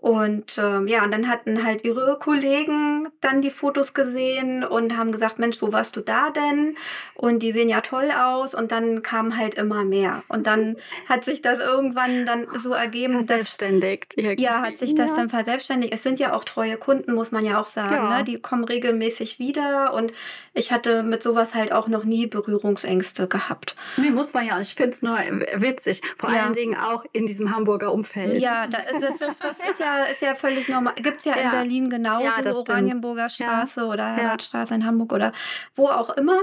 Und 0.00 0.56
ähm, 0.56 0.88
ja, 0.88 1.04
und 1.04 1.10
dann 1.12 1.28
hatten 1.28 1.62
halt 1.62 1.84
ihre 1.84 2.18
Kollegen 2.18 3.08
dann 3.20 3.42
die 3.42 3.50
Fotos 3.50 3.92
gesehen 3.92 4.64
und 4.64 4.96
haben 4.96 5.12
gesagt, 5.12 5.38
Mensch, 5.38 5.60
wo 5.60 5.74
warst 5.74 5.94
du 5.94 6.00
da 6.00 6.30
denn? 6.30 6.76
Und 7.14 7.40
die 7.42 7.52
sehen 7.52 7.68
ja 7.68 7.82
toll 7.82 8.10
aus. 8.10 8.54
Und 8.54 8.72
dann 8.72 9.02
kam 9.02 9.36
halt 9.36 9.54
immer 9.56 9.84
mehr. 9.84 10.22
Und 10.28 10.46
dann 10.46 10.76
hat 11.06 11.24
sich 11.24 11.42
das 11.42 11.58
irgendwann 11.58 12.24
dann 12.24 12.46
so 12.56 12.72
ergeben, 12.72 13.12
Verselbstständigt. 13.12 14.14
irgendwie. 14.16 14.42
ja, 14.42 14.62
hat 14.62 14.78
sich 14.78 14.94
das 14.94 15.10
Ja. 15.10 15.16
dann 15.16 15.28
verselbstständigt. 15.28 15.92
Es 15.92 16.02
sind 16.02 16.18
ja 16.18 16.32
auch 16.34 16.44
treue 16.44 16.78
Kunden, 16.78 17.12
muss 17.12 17.30
man 17.30 17.44
ja 17.44 17.60
auch 17.60 17.66
sagen. 17.66 17.94
Ja. 17.94 18.18
Ne? 18.18 18.24
Die 18.24 18.40
kommen 18.40 18.64
regelmäßig 18.64 19.38
wieder 19.38 19.92
und 19.92 20.14
ich 20.54 20.72
hatte 20.72 21.02
mit 21.02 21.22
sowas 21.22 21.54
halt 21.54 21.72
auch 21.72 21.88
noch 21.88 22.04
nie 22.04 22.26
Berührungsängste 22.26 23.28
gehabt. 23.28 23.76
Nee, 23.98 24.10
muss 24.10 24.32
man 24.32 24.46
ja. 24.46 24.56
Und 24.56 24.62
ich 24.62 24.74
finde 24.74 24.92
es 24.92 25.02
nur 25.02 25.18
witzig. 25.56 26.00
Vor 26.16 26.30
Ja. 26.32 26.44
allen 26.44 26.54
Dingen 26.54 26.76
auch 26.76 27.04
in 27.12 27.26
diesem 27.26 27.54
Hamburger 27.54 27.92
Umfeld. 27.92 28.40
Ja, 28.40 28.66
da, 28.66 28.78
das, 28.98 29.20
ist, 29.20 29.44
das 29.44 29.58
ist, 29.70 29.78
ja, 29.80 29.89
ist 30.10 30.22
ja 30.22 30.34
völlig 30.34 30.68
normal. 30.68 30.94
Gibt 30.96 31.18
es 31.18 31.24
ja, 31.24 31.34
in 31.34 31.44
Ja. 31.44 31.50
Berlin 31.50 31.90
genauso, 31.90 32.24
Ja. 32.24 32.52
Oranienburger 32.54 33.28
Straße 33.28 33.84
oder 33.86 34.06
Herbertstraße 34.14 34.74
in 34.74 34.84
Hamburg 34.86 35.12
oder 35.12 35.32
wo 35.74 35.88
auch 35.88 36.10
immer. 36.10 36.40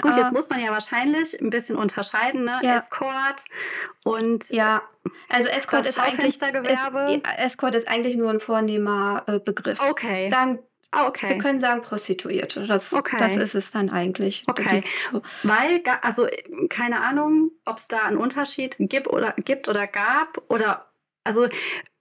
Gut, 0.00 0.14
jetzt 0.14 0.26
Ah. 0.26 0.30
muss 0.30 0.48
man 0.48 0.60
ja 0.60 0.70
wahrscheinlich 0.70 1.40
ein 1.40 1.50
bisschen 1.50 1.74
unterscheiden, 1.76 2.44
ne? 2.44 2.60
Ja. 2.62 2.78
Escort 2.78 3.44
und 4.04 4.48
Ja, 4.50 4.82
also 5.28 5.48
Escort 5.48 5.86
ist 5.86 5.98
eigentlich, 5.98 6.40
ist, 6.40 6.42
ja, 6.42 7.18
Escort 7.38 7.74
ist 7.74 7.88
eigentlich 7.88 8.16
nur 8.16 8.30
ein 8.30 8.38
vornehmer 8.38 9.24
äh, 9.26 9.40
Begriff. 9.40 9.80
Okay. 9.90 10.30
Sagen, 10.30 10.60
Ah, 10.90 11.02
Wir 11.02 11.08
okay. 11.08 11.38
können 11.38 11.60
sagen 11.60 11.82
Prostituierte. 11.82 12.66
Das, 12.66 12.94
Okay. 12.94 13.16
das 13.18 13.36
ist 13.36 13.54
es 13.54 13.70
dann 13.72 13.90
eigentlich. 13.90 14.44
Okay. 14.48 14.82
Weil, 15.42 15.82
also 16.00 16.26
keine 16.70 17.00
Ahnung, 17.02 17.50
ob 17.66 17.76
es 17.76 17.88
da 17.88 18.04
einen 18.04 18.16
Unterschied 18.16 18.76
gibt 18.78 19.06
oder 19.08 19.32
gibt 19.36 19.68
oder 19.68 19.86
gab 19.86 20.40
oder 20.48 20.86
also 21.24 21.46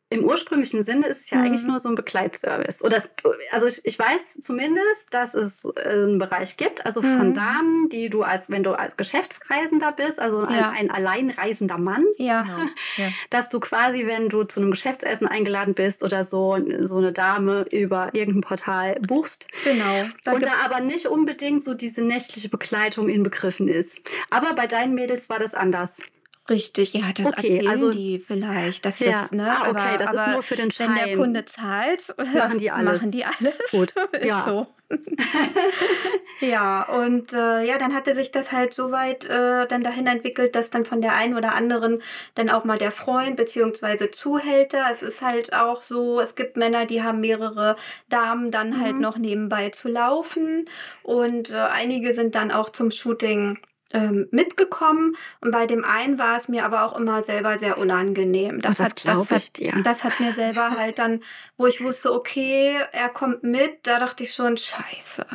im 0.09 0.23
ursprünglichen 0.23 0.83
Sinne 0.83 1.07
ist 1.07 1.21
es 1.25 1.29
ja 1.31 1.37
Mhm. 1.39 1.43
eigentlich 1.45 1.63
nur 1.65 1.79
so 1.79 1.89
ein 1.89 1.95
Begleitservice. 1.95 2.81
Oder 2.81 2.95
es, 2.97 3.09
also 3.51 3.67
ich, 3.67 3.81
ich 3.85 3.99
weiß 3.99 4.39
zumindest, 4.39 5.07
dass 5.11 5.33
es 5.33 5.65
äh, 5.65 5.81
einen 5.89 6.17
Bereich 6.17 6.55
gibt, 6.55 6.85
also 6.85 7.01
von 7.01 7.29
Mhm. 7.29 7.33
Damen, 7.33 7.89
die 7.89 8.09
du 8.09 8.23
als, 8.23 8.49
wenn 8.49 8.63
du 8.63 8.71
als 8.71 8.95
Geschäftsreisender 8.95 9.91
bist, 9.91 10.19
also 10.19 10.41
ein, 10.43 10.55
Ja. 10.55 10.69
ein 10.77 10.89
alleinreisender 10.91 11.77
Mann, 11.77 12.05
Ja. 12.17 12.41
Genau. 12.47 12.69
Ja. 12.97 13.09
dass 13.31 13.49
du 13.49 13.59
quasi, 13.59 14.07
wenn 14.07 14.29
du 14.29 14.43
zu 14.45 14.61
einem 14.61 14.71
Geschäftsessen 14.71 15.27
eingeladen 15.27 15.73
bist 15.73 16.03
oder 16.03 16.23
so, 16.23 16.57
so 16.83 16.97
eine 16.97 17.11
Dame 17.11 17.65
über 17.71 18.09
irgendein 18.13 18.41
Portal 18.41 18.95
buchst, 19.01 19.47
Genau. 19.65 20.05
Da 20.23 20.31
und 20.33 20.45
da 20.45 20.51
aber 20.63 20.79
nicht 20.79 21.07
unbedingt 21.07 21.61
so 21.63 21.73
diese 21.73 22.01
nächtliche 22.01 22.47
Begleitung 22.47 23.09
inbegriffen 23.09 23.67
ist. 23.67 23.99
Aber 24.29 24.53
bei 24.55 24.67
deinen 24.67 24.95
Mädels 24.95 25.29
war 25.29 25.39
das 25.39 25.53
anders. 25.53 26.01
Richtig, 26.49 26.93
ja, 26.93 27.11
das 27.15 27.27
Okay, 27.27 27.47
erzählen 27.49 27.67
also- 27.67 27.91
die 27.91 28.19
vielleicht. 28.19 28.85
Das 28.85 28.99
Ja. 28.99 29.23
ist, 29.23 29.33
ne? 29.33 29.49
Ah, 29.51 29.69
okay, 29.69 29.79
aber, 29.81 29.97
das 29.97 30.11
ist 30.13 30.17
aber 30.19 30.31
nur 30.31 30.43
für 30.43 30.55
den 30.55 30.69
Wenn 30.77 30.95
der 30.95 31.03
Schein. 31.05 31.17
Kunde 31.17 31.45
zahlt, 31.45 32.15
Machen 32.33 32.57
die 32.57 32.71
alles. 32.71 33.01
Machen 33.01 33.11
die 33.11 33.25
alles. 33.25 33.57
Gut, 33.71 33.93
ist 34.13 34.25
ja. 34.25 34.45
so. 34.47 34.67
ja, 36.39 36.83
und 36.83 37.33
äh, 37.33 37.63
ja, 37.65 37.77
dann 37.77 37.93
hatte 37.93 38.15
sich 38.15 38.31
das 38.31 38.53
halt 38.53 38.73
so 38.73 38.91
weit 38.91 39.25
äh, 39.25 39.67
dann 39.67 39.81
dahin 39.81 40.07
entwickelt, 40.07 40.55
dass 40.55 40.69
dann 40.69 40.85
von 40.85 41.01
der 41.01 41.13
einen 41.15 41.35
oder 41.35 41.55
anderen 41.55 42.01
dann 42.35 42.49
auch 42.49 42.63
mal 42.63 42.77
der 42.77 42.91
Freund 42.91 43.35
beziehungsweise 43.35 44.11
Zuhälter. 44.11 44.85
Es 44.91 45.01
ist 45.03 45.21
halt 45.21 45.53
auch 45.53 45.83
so, 45.83 46.21
es 46.21 46.35
gibt 46.35 46.55
Männer, 46.57 46.85
die 46.85 47.03
haben 47.03 47.19
mehrere 47.19 47.75
Damen 48.09 48.51
dann 48.51 48.79
halt 48.81 48.95
Mhm. 48.95 49.01
noch 49.01 49.17
nebenbei 49.17 49.69
zu 49.71 49.89
laufen. 49.89 50.63
Und 51.03 51.51
äh, 51.51 51.57
einige 51.57 52.13
sind 52.13 52.35
dann 52.35 52.51
auch 52.51 52.69
zum 52.69 52.91
Shooting 52.91 53.57
ähm, 53.93 54.27
mitgekommen. 54.31 55.15
Und 55.41 55.51
bei 55.51 55.65
dem 55.65 55.83
einen 55.83 56.19
war 56.19 56.37
es 56.37 56.47
mir 56.47 56.65
aber 56.65 56.83
auch 56.83 56.97
immer 56.97 57.23
selber 57.23 57.57
sehr 57.57 57.77
unangenehm. 57.77 58.61
Das, 58.61 58.77
das 58.77 58.87
hat, 58.87 58.95
glaube 58.95 59.29
hat 59.29 59.57
dir. 59.57 59.73
das 59.83 60.03
hat 60.03 60.19
mir 60.19 60.33
selber 60.33 60.71
halt 60.71 60.99
dann, 60.99 61.21
wo 61.57 61.67
ich 61.67 61.83
wusste, 61.83 62.13
okay, 62.13 62.75
er 62.91 63.09
kommt 63.09 63.43
mit, 63.43 63.87
da 63.87 63.99
dachte 63.99 64.23
ich 64.23 64.33
schon, 64.33 64.57
scheiße. 64.57 65.25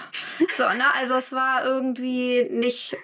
So, 0.57 0.65
ne? 0.65 0.85
Also 1.01 1.15
es 1.15 1.33
war 1.33 1.65
irgendwie 1.65 2.47
nicht 2.51 2.97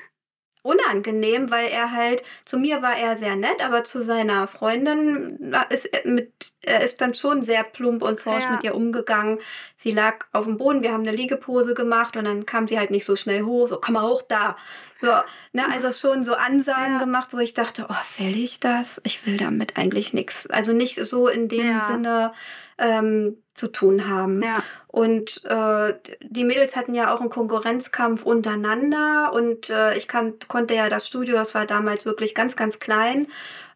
unangenehm, 0.62 1.50
weil 1.50 1.68
er 1.68 1.92
halt, 1.92 2.22
zu 2.44 2.58
mir 2.58 2.82
war 2.82 2.96
er 2.96 3.16
sehr 3.16 3.36
nett, 3.36 3.64
aber 3.64 3.84
zu 3.84 4.02
seiner 4.02 4.48
Freundin 4.48 5.54
ist 5.70 5.86
er 5.86 6.10
mit, 6.10 6.52
er 6.62 6.82
ist 6.82 7.00
dann 7.00 7.14
schon 7.14 7.42
sehr 7.42 7.62
plump 7.64 8.02
und 8.02 8.20
forsch 8.20 8.44
Ja. 8.44 8.50
mit 8.52 8.64
ihr 8.64 8.74
umgegangen. 8.74 9.38
Sie 9.76 9.92
lag 9.92 10.26
auf 10.32 10.44
dem 10.44 10.58
Boden, 10.58 10.82
wir 10.82 10.92
haben 10.92 11.06
eine 11.06 11.16
Liegepose 11.16 11.74
gemacht 11.74 12.16
und 12.16 12.24
dann 12.24 12.46
kam 12.46 12.68
sie 12.68 12.78
halt 12.78 12.90
nicht 12.90 13.04
so 13.04 13.16
schnell 13.16 13.42
hoch, 13.42 13.68
so 13.68 13.78
komm 13.80 13.94
mal 13.94 14.02
hoch 14.08 14.22
da. 14.22 14.56
So, 15.00 15.12
ne, 15.52 15.64
also 15.70 15.92
schon 15.92 16.24
so 16.24 16.34
Ansagen 16.34 16.94
Ja. 16.94 16.98
gemacht, 16.98 17.28
wo 17.32 17.38
ich 17.38 17.54
dachte, 17.54 17.86
oh, 17.88 18.20
will 18.20 18.36
ich 18.36 18.58
das? 18.58 19.00
Ich 19.04 19.24
will 19.26 19.36
damit 19.36 19.76
eigentlich 19.76 20.12
nichts. 20.12 20.48
Also 20.48 20.72
nicht 20.72 20.96
so 20.96 21.28
in 21.28 21.48
dem 21.48 21.66
Ja. 21.66 21.78
Sinne 21.78 22.32
ähm, 22.78 23.42
zu 23.58 23.68
tun 23.68 24.08
haben. 24.08 24.40
Ja. 24.42 24.62
Und 24.86 25.44
äh, 25.44 25.94
die 26.22 26.44
Mädels 26.44 26.74
hatten 26.74 26.94
ja 26.94 27.14
auch 27.14 27.20
einen 27.20 27.28
Konkurrenzkampf 27.30 28.24
untereinander 28.24 29.32
und 29.34 29.68
äh, 29.70 29.96
ich 29.96 30.08
kann, 30.08 30.34
konnte 30.48 30.74
ja 30.74 30.88
das 30.88 31.06
Studio, 31.06 31.36
das 31.36 31.54
war 31.54 31.66
damals 31.66 32.06
wirklich 32.06 32.34
ganz, 32.34 32.56
ganz 32.56 32.80
klein, 32.80 33.26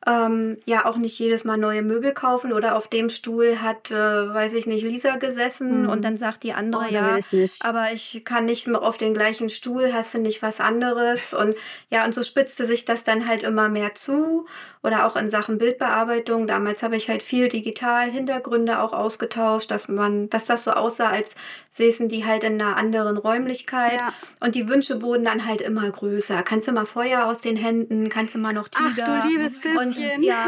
ähm, 0.05 0.57
ja 0.64 0.85
auch 0.87 0.97
nicht 0.97 1.16
jedes 1.21 1.45
Mal 1.45 1.59
neue 1.59 1.83
Möbel 1.83 2.12
kaufen 2.12 2.53
oder 2.53 2.77
auf 2.77 2.88
dem 2.88 3.09
Stuhl 3.09 3.61
hat, 3.61 3.92
äh, 3.92 3.95
weiß 4.35 4.53
ich 4.55 4.66
nicht, 4.66 4.83
Lisa 4.83 5.16
gesessen 5.16 5.83
Mhm. 5.83 5.88
und 5.90 6.05
dann 6.05 6.16
sagt 6.16 6.42
die 6.42 6.51
Oh, 6.51 6.57
andere, 6.57 6.87
da 6.90 6.90
ja, 6.90 7.18
ich 7.18 7.61
aber 7.62 7.92
ich 7.92 8.23
kann 8.25 8.47
nicht 8.47 8.66
mehr 8.66 8.83
auf 8.83 8.97
den 8.97 9.14
gleichen 9.14 9.49
Stuhl, 9.49 9.92
hast 9.92 10.14
du 10.14 10.18
nicht 10.18 10.42
was 10.42 10.61
anderes? 10.61 11.35
Und 11.35 11.55
ja, 11.88 12.05
und 12.05 12.14
so 12.14 12.25
spitzte 12.25 12.66
sich 12.66 12.85
das 12.85 13.05
dann 13.05 13.29
halt 13.29 13.45
immer 13.45 13.68
mehr 13.68 13.95
zu. 13.95 14.47
Oder 14.85 15.07
auch 15.07 15.14
in 15.14 15.31
Sachen 15.31 15.59
Bildbearbeitung. 15.59 16.49
Damals 16.49 16.83
habe 16.83 16.97
ich 16.97 17.09
halt 17.09 17.23
viel 17.23 17.49
digital 17.49 18.11
Hintergründe 18.11 18.81
auch 18.81 18.92
ausgetauscht, 18.92 19.71
dass 19.73 19.89
man, 19.89 20.31
dass 20.31 20.47
das 20.47 20.65
so 20.65 20.71
aussah, 20.73 21.09
als 21.09 21.35
säßen 21.73 22.09
die 22.09 22.25
halt 22.27 22.45
in 22.45 22.61
einer 22.61 22.77
anderen 22.77 23.17
Räumlichkeit. 23.17 23.95
Ja. 23.95 24.13
Und 24.41 24.55
die 24.55 24.69
Wünsche 24.69 25.03
wurden 25.03 25.25
dann 25.25 25.47
halt 25.47 25.61
immer 25.63 25.91
größer. 25.91 26.43
Kannst 26.43 26.69
du 26.69 26.73
mal 26.73 26.87
Feuer 26.87 27.25
aus 27.27 27.41
den 27.41 27.57
Händen? 27.57 28.09
Kannst 28.11 28.35
du 28.35 28.39
mal 28.39 28.53
noch 28.53 28.69
Ach, 28.77 28.95
Tiger? 28.95 29.23
du 29.23 29.29
liebes 29.29 29.57
Und, 29.57 29.63
bisschen. 29.97 30.23
ja, 30.23 30.45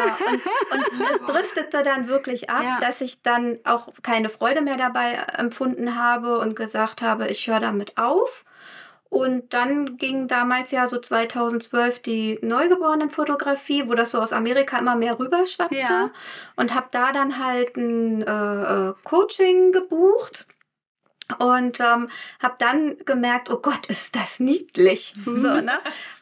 und, 0.71 1.01
und 1.01 1.11
es 1.15 1.23
driftete 1.23 1.83
dann 1.83 2.07
wirklich 2.09 2.51
ab, 2.51 2.63
Ja. 2.63 2.79
dass 2.81 3.01
ich 3.01 3.23
dann 3.23 3.59
auch 3.65 3.89
keine 4.03 4.29
Freude 4.29 4.61
mehr 4.61 4.77
dabei 4.77 5.13
empfunden 5.37 5.97
habe 5.97 6.39
und 6.39 6.55
gesagt 6.57 7.03
habe, 7.03 7.29
ich 7.29 7.47
höre 7.49 7.61
damit 7.61 7.97
auf. 7.97 8.45
Und 9.11 9.55
dann 9.55 9.97
ging 9.97 10.27
damals 10.27 10.73
ja 10.73 10.89
so 10.89 10.99
2012 10.99 12.03
die 12.03 12.39
Neugeborenenfotografie, 12.43 13.89
wo 13.89 13.95
das 13.95 14.11
so 14.11 14.21
aus 14.21 14.33
Amerika 14.33 14.79
immer 14.79 14.97
mehr 14.97 15.19
rüberschwappte. 15.19 15.77
Ja. 15.77 16.11
Und 16.57 16.75
habe 16.75 16.89
da 16.91 17.13
dann 17.13 17.45
halt 17.45 17.77
ein 17.77 18.23
äh, 18.23 18.89
äh, 18.89 18.95
Coaching 19.05 19.71
gebucht. 19.71 20.47
Und 21.39 21.81
ähm, 21.81 22.11
habe 22.39 22.55
dann 22.59 22.99
gemerkt, 23.07 23.51
oh 23.51 23.57
Gott, 23.57 23.87
ist 23.87 24.15
das 24.15 24.41
niedlich. 24.41 25.15
Mhm. 25.25 25.41
So, 25.41 25.49
ne? 25.55 25.73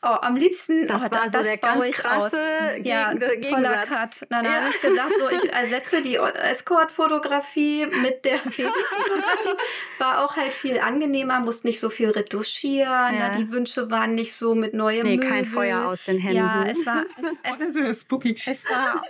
Oh, 0.01 0.07
am 0.21 0.37
liebsten. 0.37 0.87
Das 0.87 1.03
oh, 1.03 1.11
war 1.11 1.29
so 1.29 1.43
der 1.43 1.57
ganz 1.57 1.91
krasse 1.97 2.41
ja, 2.85 3.13
Gegen- 3.13 3.43
voller 3.45 3.71
Gegensatz. 3.85 4.21
Cut. 4.21 4.31
Dann 4.31 4.45
Ja. 4.45 4.53
habe 4.53 4.69
ich 4.71 4.81
gesagt, 4.81 5.11
so, 5.19 5.29
ich 5.45 5.53
ersetze 5.53 6.03
die 6.03 6.17
Escort-Fotografie 6.17 7.87
mit 7.87 8.25
der 8.25 8.39
Babyfotografie. 8.45 9.57
War 9.99 10.25
auch 10.25 10.37
halt 10.37 10.53
viel 10.53 10.79
angenehmer, 10.79 11.41
musste 11.41 11.67
nicht 11.67 11.81
so 11.81 11.91
viel 11.91 12.11
retuschieren. 12.11 12.89
Ja. 13.19 13.29
Ne? 13.31 13.33
Die 13.39 13.51
Wünsche 13.53 13.91
waren 13.91 14.15
nicht 14.15 14.35
so 14.35 14.55
mit 14.55 14.73
neuem 14.75 15.05
Nee, 15.07 15.17
Möbel. 15.17 15.29
kein 15.31 15.45
Feuer 15.45 15.87
aus 15.87 16.05
den 16.05 16.19
Händen. 16.19 16.37
Ja, 16.39 16.65
es 16.65 16.87
war, 16.87 17.05
es, 17.21 17.27
es, 17.27 17.59
Das 17.59 17.61
ist 17.61 17.77
ja 17.77 17.95
spooky. 17.95 18.37
es 18.47 18.65
war, 18.71 19.03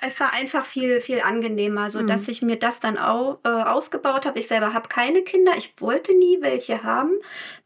es 0.00 0.18
war 0.20 0.32
einfach 0.32 0.64
viel, 0.64 1.00
viel 1.00 1.20
angenehmer, 1.20 1.90
so 1.90 2.02
dass 2.02 2.26
Mhm. 2.26 2.32
ich 2.32 2.42
mir 2.42 2.56
das 2.58 2.80
dann 2.80 2.96
au, 2.98 3.38
äh, 3.44 3.48
ausgebaut 3.48 4.24
habe. 4.26 4.38
Ich 4.38 4.46
selber 4.48 4.72
habe 4.72 4.88
keine 4.88 5.22
Kinder. 5.22 5.31
Ich 5.56 5.74
wollte 5.78 6.16
nie 6.16 6.38
welche 6.40 6.82
haben. 6.82 7.12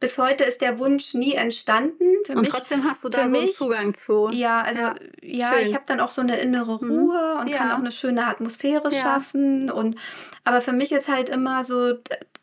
Bis 0.00 0.18
heute 0.18 0.44
ist 0.44 0.60
der 0.60 0.78
Wunsch 0.78 1.14
nie 1.14 1.34
entstanden. 1.34 2.04
Für 2.26 2.32
Und 2.34 2.40
mich, 2.42 2.50
trotzdem 2.50 2.84
hast 2.84 3.02
du 3.04 3.08
da 3.08 3.28
so 3.28 3.36
einen 3.38 3.50
Zugang 3.50 3.94
zu. 3.94 4.28
ja, 4.32 4.60
also 4.62 4.80
Ja, 4.80 4.94
ja, 5.22 5.58
ich 5.58 5.74
habe 5.74 5.84
dann 5.86 6.00
auch 6.00 6.10
so 6.10 6.20
eine 6.20 6.38
innere 6.38 6.78
Mhm. 6.82 6.90
Ruhe 6.90 7.36
und 7.40 7.48
Ja. 7.48 7.58
kann 7.58 7.72
auch 7.72 7.78
eine 7.78 7.92
schöne 7.92 8.26
Atmosphäre 8.26 8.90
Ja. 8.92 9.00
schaffen. 9.02 9.70
Und 9.70 9.96
aber 10.44 10.60
für 10.60 10.72
mich 10.72 10.92
ist 10.92 11.08
halt 11.08 11.28
immer 11.28 11.64
so 11.64 11.94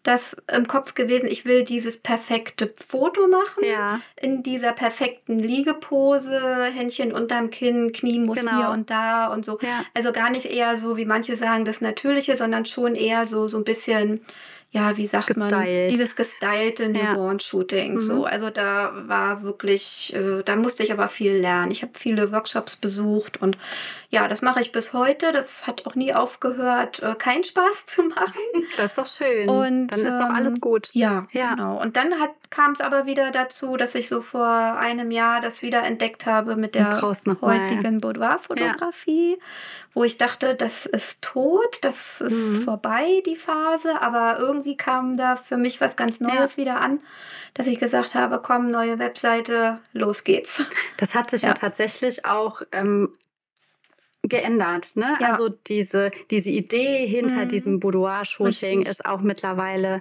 das 0.03 0.36
im 0.53 0.67
Kopf 0.67 0.95
gewesen, 0.95 1.27
ich 1.29 1.45
will 1.45 1.63
dieses 1.63 1.97
perfekte 1.99 2.73
Foto 2.89 3.27
machen 3.29 3.63
Ja. 3.63 4.01
in 4.21 4.43
dieser 4.43 4.73
perfekten 4.73 5.39
Liegepose, 5.39 6.65
Händchen 6.75 7.13
unterm 7.13 7.49
Kinn, 7.49 7.93
Knie 7.93 8.19
muss 8.19 8.39
Genau. 8.39 8.57
hier 8.57 8.69
und 8.71 8.89
da 8.89 9.27
und 9.27 9.45
so. 9.45 9.59
Ja. 9.62 9.86
Also 9.93 10.12
gar 10.12 10.29
nicht 10.29 10.45
eher 10.47 10.77
so, 10.77 10.97
wie 10.97 11.05
manche 11.05 11.38
sagen, 11.38 11.63
das 11.63 11.79
Natürliche, 11.79 12.36
sondern 12.36 12.65
schon 12.65 12.95
eher 12.95 13.25
so, 13.25 13.47
so 13.47 13.57
ein 13.57 13.63
bisschen, 13.63 14.25
ja, 14.75 14.97
wie 14.97 15.05
sagt 15.05 15.38
man, 15.38 15.49
Gestylt. 15.49 15.91
dieses 15.91 16.15
gestylte 16.15 16.83
Ja. 16.86 16.89
Newborn-Shooting. 17.13 17.93
Mhm. 17.93 18.01
So, 18.01 18.25
also 18.25 18.49
da 18.49 18.91
war 19.07 19.43
wirklich, 19.43 20.13
äh, 20.15 20.41
da 20.43 20.55
musste 20.55 20.81
ich 20.83 20.91
aber 20.91 21.07
viel 21.07 21.33
lernen. 21.38 21.71
Ich 21.71 21.83
habe 21.83 21.93
viele 21.95 22.31
Workshops 22.31 22.75
besucht 22.75 23.39
und 23.39 23.55
ja, 24.09 24.27
das 24.27 24.41
mache 24.41 24.62
ich 24.62 24.71
bis 24.71 24.91
heute. 24.93 25.31
Das 25.31 25.65
hat 25.67 25.86
auch 25.86 25.93
nie 25.95 26.13
aufgehört, 26.13 27.01
äh, 27.03 27.13
keinen 27.15 27.43
Spaß 27.43 27.86
zu 27.86 28.03
machen. 28.03 28.33
Das 28.77 28.91
ist 28.91 28.97
doch 28.97 29.05
schön. 29.07 29.47
Und, 29.49 29.88
Dann 29.89 29.99
ist 29.99 30.17
doch 30.17 30.29
ähm, 30.29 30.36
alles 30.36 30.59
gut. 30.59 30.89
Ja, 30.93 31.27
Ja. 31.31 31.51
genau. 31.51 31.79
Und 31.79 31.95
dann 31.95 32.12
kam 32.49 32.71
es 32.71 32.81
aber 32.81 33.05
wieder 33.05 33.29
dazu, 33.29 33.77
dass 33.77 33.93
ich 33.93 34.09
so 34.09 34.21
vor 34.21 34.47
einem 34.47 35.12
Jahr 35.12 35.41
das 35.41 35.62
wieder 35.62 35.83
entdeckt 35.83 36.25
habe 36.25 36.55
mit 36.55 36.73
der 36.73 36.99
heutigen 37.41 37.99
Boudoir-Fotografie, 37.99 39.38
wo 39.93 40.03
ich 40.03 40.17
dachte, 40.17 40.56
das 40.56 40.86
ist 40.86 41.21
tot, 41.23 41.79
das 41.82 42.19
ist 42.21 42.34
Mhm. 42.34 42.62
vorbei, 42.63 43.21
die 43.25 43.36
Phase. 43.36 44.01
Aber 44.01 44.38
irgendwie 44.39 44.75
kam 44.77 45.17
da 45.17 45.36
für 45.36 45.58
mich 45.58 45.79
was 45.82 45.95
ganz 45.95 46.19
Neues 46.19 46.58
wieder 46.58 46.82
an, 46.82 46.99
dass 47.53 47.67
ich 47.67 47.79
gesagt 47.79 48.15
habe, 48.15 48.41
komm, 48.41 48.71
neue 48.71 48.97
Webseite, 48.99 49.79
los 49.91 50.23
geht's. 50.23 50.63
Das 50.97 51.13
hat 51.15 51.29
sich 51.29 51.43
ja, 51.43 51.49
Ja. 51.49 51.53
tatsächlich 51.53 52.25
auch 52.25 52.62
ähm, 52.71 53.13
geändert. 54.23 54.95
Ne? 54.95 55.17
Ja. 55.19 55.29
Also 55.32 55.49
diese, 55.49 56.12
diese 56.32 56.49
Idee 56.49 57.06
hinter 57.06 57.43
Mhm. 57.45 57.49
diesem 57.49 57.79
Boudoir-Shooting 57.79 58.82
ist 58.84 59.06
auch 59.06 59.19
mittlerweile 59.21 59.99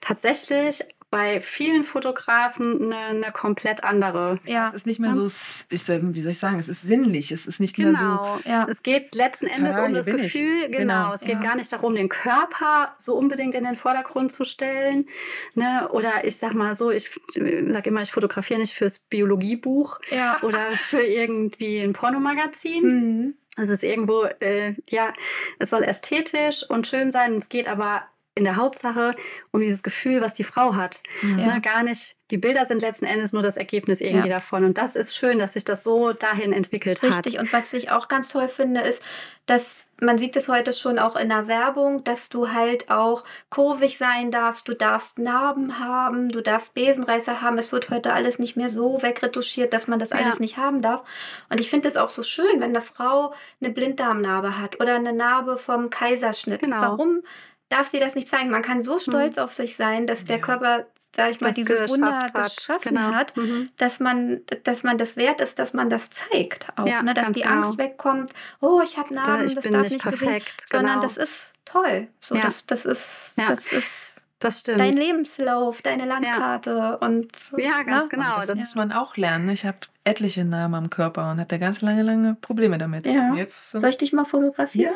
tatsächlich 0.00 0.84
bei 1.12 1.42
vielen 1.42 1.84
Fotografen 1.84 2.90
eine, 2.90 2.96
eine 2.96 3.32
komplett 3.32 3.84
andere. 3.84 4.40
Ja, 4.46 4.68
Es 4.70 4.76
ist 4.76 4.86
nicht 4.86 4.98
mehr 4.98 5.12
so, 5.12 5.26
ich, 5.26 5.86
wie 5.86 6.20
soll 6.22 6.32
ich 6.32 6.38
sagen, 6.38 6.58
es 6.58 6.70
ist 6.70 6.80
sinnlich. 6.80 7.30
Es 7.32 7.46
ist 7.46 7.60
nicht 7.60 7.76
mehr 7.76 7.92
so. 7.92 7.98
Genau. 7.98 8.40
Ja. 8.46 8.66
Es 8.66 8.82
geht 8.82 9.14
letzten 9.14 9.48
Tada, 9.48 9.84
Endes 9.84 10.06
um 10.06 10.14
das. 10.14 10.22
Gefühl, 10.22 10.70
genau. 10.70 10.78
Genau, 10.78 11.14
Es 11.14 11.20
geht 11.20 11.34
ja. 11.34 11.42
gar 11.42 11.56
nicht 11.56 11.70
darum, 11.70 11.94
den 11.94 12.08
Körper 12.08 12.94
so 12.96 13.14
unbedingt 13.14 13.54
in 13.54 13.64
den 13.64 13.76
Vordergrund 13.76 14.32
zu 14.32 14.46
stellen. 14.46 15.06
Ne? 15.54 15.86
Oder 15.92 16.24
ich 16.24 16.38
sag 16.38 16.54
mal 16.54 16.74
so, 16.74 16.90
ich 16.90 17.10
sag 17.34 17.86
immer, 17.86 18.00
ich 18.00 18.10
fotografiere 18.10 18.60
nicht 18.60 18.72
fürs 18.72 18.98
Biologiebuch 18.98 20.00
ja. 20.10 20.38
oder 20.42 20.60
für 20.78 21.02
irgendwie 21.02 21.80
ein 21.80 21.92
Pornomagazin. 21.92 22.84
Mhm. 22.84 23.34
Es 23.58 23.68
ist 23.68 23.84
irgendwo, 23.84 24.24
äh, 24.40 24.76
ja, 24.88 25.12
es 25.58 25.68
soll 25.68 25.82
ästhetisch 25.82 26.64
und 26.70 26.86
schön 26.86 27.10
sein. 27.10 27.34
Es 27.34 27.50
geht 27.50 27.68
aber 27.68 28.02
in 28.34 28.44
der 28.44 28.56
Hauptsache 28.56 29.14
um 29.50 29.60
dieses 29.60 29.82
Gefühl, 29.82 30.20
was 30.22 30.32
die 30.34 30.44
Frau 30.44 30.74
hat. 30.74 31.02
Mhm. 31.20 31.38
Ja. 31.38 31.46
Ne, 31.54 31.60
gar 31.60 31.82
nicht, 31.82 32.16
die 32.30 32.38
Bilder 32.38 32.64
sind 32.64 32.80
letzten 32.80 33.04
Endes 33.04 33.34
nur 33.34 33.42
das 33.42 33.58
Ergebnis 33.58 34.00
irgendwie 34.00 34.28
Ja. 34.28 34.36
davon. 34.36 34.64
Und 34.64 34.78
das 34.78 34.96
ist 34.96 35.14
schön, 35.14 35.38
dass 35.38 35.52
sich 35.52 35.64
das 35.64 35.82
so 35.84 36.14
dahin 36.14 36.54
entwickelt 36.54 37.02
hat. 37.02 37.10
Richtig. 37.10 37.38
Und 37.38 37.52
was 37.52 37.72
ich 37.74 37.90
auch 37.90 38.08
ganz 38.08 38.30
toll 38.30 38.48
finde, 38.48 38.80
ist, 38.80 39.02
dass 39.44 39.88
man 40.00 40.16
sieht 40.16 40.34
es 40.36 40.48
heute 40.48 40.72
schon 40.72 40.98
auch 40.98 41.14
in 41.16 41.28
der 41.28 41.46
Werbung, 41.46 42.04
dass 42.04 42.30
du 42.30 42.52
halt 42.52 42.90
auch 42.90 43.24
kurvig 43.50 43.98
sein 43.98 44.30
darfst, 44.30 44.66
du 44.66 44.74
darfst 44.74 45.18
Narben 45.18 45.78
haben, 45.78 46.30
du 46.30 46.40
darfst 46.40 46.74
Besenreißer 46.74 47.42
haben. 47.42 47.58
Es 47.58 47.70
wird 47.70 47.90
heute 47.90 48.14
alles 48.14 48.38
nicht 48.38 48.56
mehr 48.56 48.70
so 48.70 49.02
wegretuschiert, 49.02 49.74
dass 49.74 49.88
man 49.88 49.98
das 49.98 50.10
Ja. 50.10 50.18
alles 50.18 50.40
nicht 50.40 50.56
haben 50.56 50.80
darf. 50.80 51.02
Und 51.50 51.60
ich 51.60 51.68
finde 51.68 51.88
es 51.88 51.98
auch 51.98 52.08
so 52.08 52.22
schön, 52.22 52.60
wenn 52.60 52.70
eine 52.70 52.80
Frau 52.80 53.34
eine 53.60 53.70
Blinddarmnarbe 53.70 54.58
hat 54.58 54.80
oder 54.80 54.94
eine 54.94 55.12
Narbe 55.12 55.58
vom 55.58 55.90
Kaiserschnitt. 55.90 56.60
Genau. 56.60 56.80
Warum 56.80 57.22
darf 57.72 57.88
sie 57.88 57.98
das 58.00 58.14
nicht 58.14 58.28
zeigen? 58.28 58.50
Man 58.50 58.62
kann 58.62 58.82
so 58.82 58.98
stolz 58.98 59.38
auf 59.38 59.52
sich 59.52 59.76
sein, 59.76 60.06
dass 60.06 60.24
der 60.24 60.36
Ja. 60.36 60.42
Körper, 60.42 60.86
sag 61.16 61.30
ich 61.32 61.40
mal, 61.40 61.48
das 61.48 61.56
dieses 61.56 61.90
Wunder 61.90 62.18
hat. 62.32 62.56
geschaffen 62.56 62.94
Genau. 62.94 63.12
hat 63.14 63.36
Mhm. 63.36 63.70
dass 63.78 63.98
man, 64.00 64.40
dass 64.64 64.82
man 64.82 64.98
das 64.98 65.16
wert 65.16 65.40
ist, 65.40 65.58
dass 65.58 65.72
man 65.72 65.90
das 65.90 66.10
zeigt 66.10 66.68
auch, 66.76 66.86
Ja, 66.86 67.02
ne? 67.02 67.14
dass 67.14 67.32
die 67.32 67.42
genau. 67.42 67.54
Angst 67.66 67.78
wegkommt, 67.78 68.32
oh, 68.60 68.80
ich 68.84 68.96
habe 68.98 69.12
Narben, 69.14 69.46
ich 69.46 69.54
das 69.54 69.64
bin 69.64 69.72
darf 69.72 69.82
nicht 69.82 69.92
nicht 69.92 70.04
gesehen, 70.04 70.28
perfekt. 70.28 70.66
sondern 70.70 71.00
genau. 71.00 71.02
das 71.02 71.16
ist 71.16 71.52
toll. 71.64 72.08
So, 72.20 72.34
Ja. 72.34 72.42
das, 72.42 72.66
das 72.66 72.84
ist, 72.86 73.32
Ja. 73.36 73.46
das 73.48 73.72
ist, 73.72 74.22
Das 74.40 74.60
stimmt. 74.60 74.80
dein 74.80 74.94
Lebenslauf, 74.94 75.82
deine 75.82 76.04
Landkarte 76.04 76.98
und 76.98 77.52
Ja, 77.56 77.82
ganz 77.82 78.04
ne? 78.04 78.08
genau. 78.10 78.36
das, 78.38 78.46
Das 78.48 78.58
muss 78.58 78.74
man 78.74 78.92
auch 78.92 79.16
lernen. 79.16 79.48
Ich 79.50 79.64
habe 79.64 79.78
etliche 80.04 80.44
Namen 80.44 80.74
am 80.74 80.90
Körper 80.90 81.30
und 81.30 81.38
hatte 81.38 81.60
ganz 81.60 81.80
lange, 81.80 82.02
lange 82.02 82.34
Probleme 82.40 82.76
damit. 82.76 83.06
Ja. 83.06 83.30
Und 83.30 83.36
Jetzt, 83.36 83.70
Soll 83.70 83.84
ich 83.88 83.98
dich 83.98 84.12
mal 84.12 84.22
ja. 84.22 84.28
fotografieren? 84.28 84.92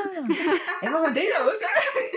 Ey, 0.80 0.88
mach 0.90 1.00
mal 1.02 1.12
den 1.14 1.22
aus. 1.44 1.52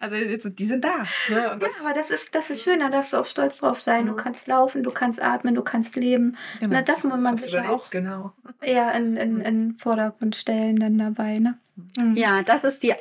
Also 0.00 0.16
jetzt, 0.16 0.48
die 0.58 0.66
sind 0.66 0.82
da. 0.82 1.04
Ne? 1.28 1.50
Und 1.52 1.62
Ja, 1.62 1.68
aber 1.84 1.94
das 1.94 2.10
ist, 2.10 2.34
das 2.34 2.50
ist 2.50 2.62
schön, 2.62 2.80
da 2.80 2.88
darfst 2.88 3.12
du 3.12 3.18
auch 3.18 3.26
stolz 3.26 3.58
drauf 3.60 3.80
sein. 3.80 4.06
Du 4.06 4.12
Mhm. 4.12 4.16
kannst 4.16 4.46
laufen, 4.48 4.82
du 4.82 4.90
kannst 4.90 5.20
atmen, 5.22 5.54
du 5.54 5.62
kannst 5.62 5.94
leben. 5.94 6.36
genau. 6.58 6.74
Na, 6.76 6.82
das 6.82 7.04
muss 7.04 7.18
man 7.18 7.36
sich 7.36 7.52
ja 7.52 7.68
auch 7.68 7.90
genau. 7.90 8.32
eher 8.62 8.92
in, 8.94 9.16
in, 9.16 9.40
in 9.42 9.78
Vordergrund 9.78 10.34
stellen 10.36 10.76
dann 10.76 10.96
dabei. 10.98 11.38
Ne? 11.38 11.58
Mhm. 11.98 12.16
Ja, 12.16 12.42
das 12.42 12.64
ist 12.64 12.82
die 12.82 12.94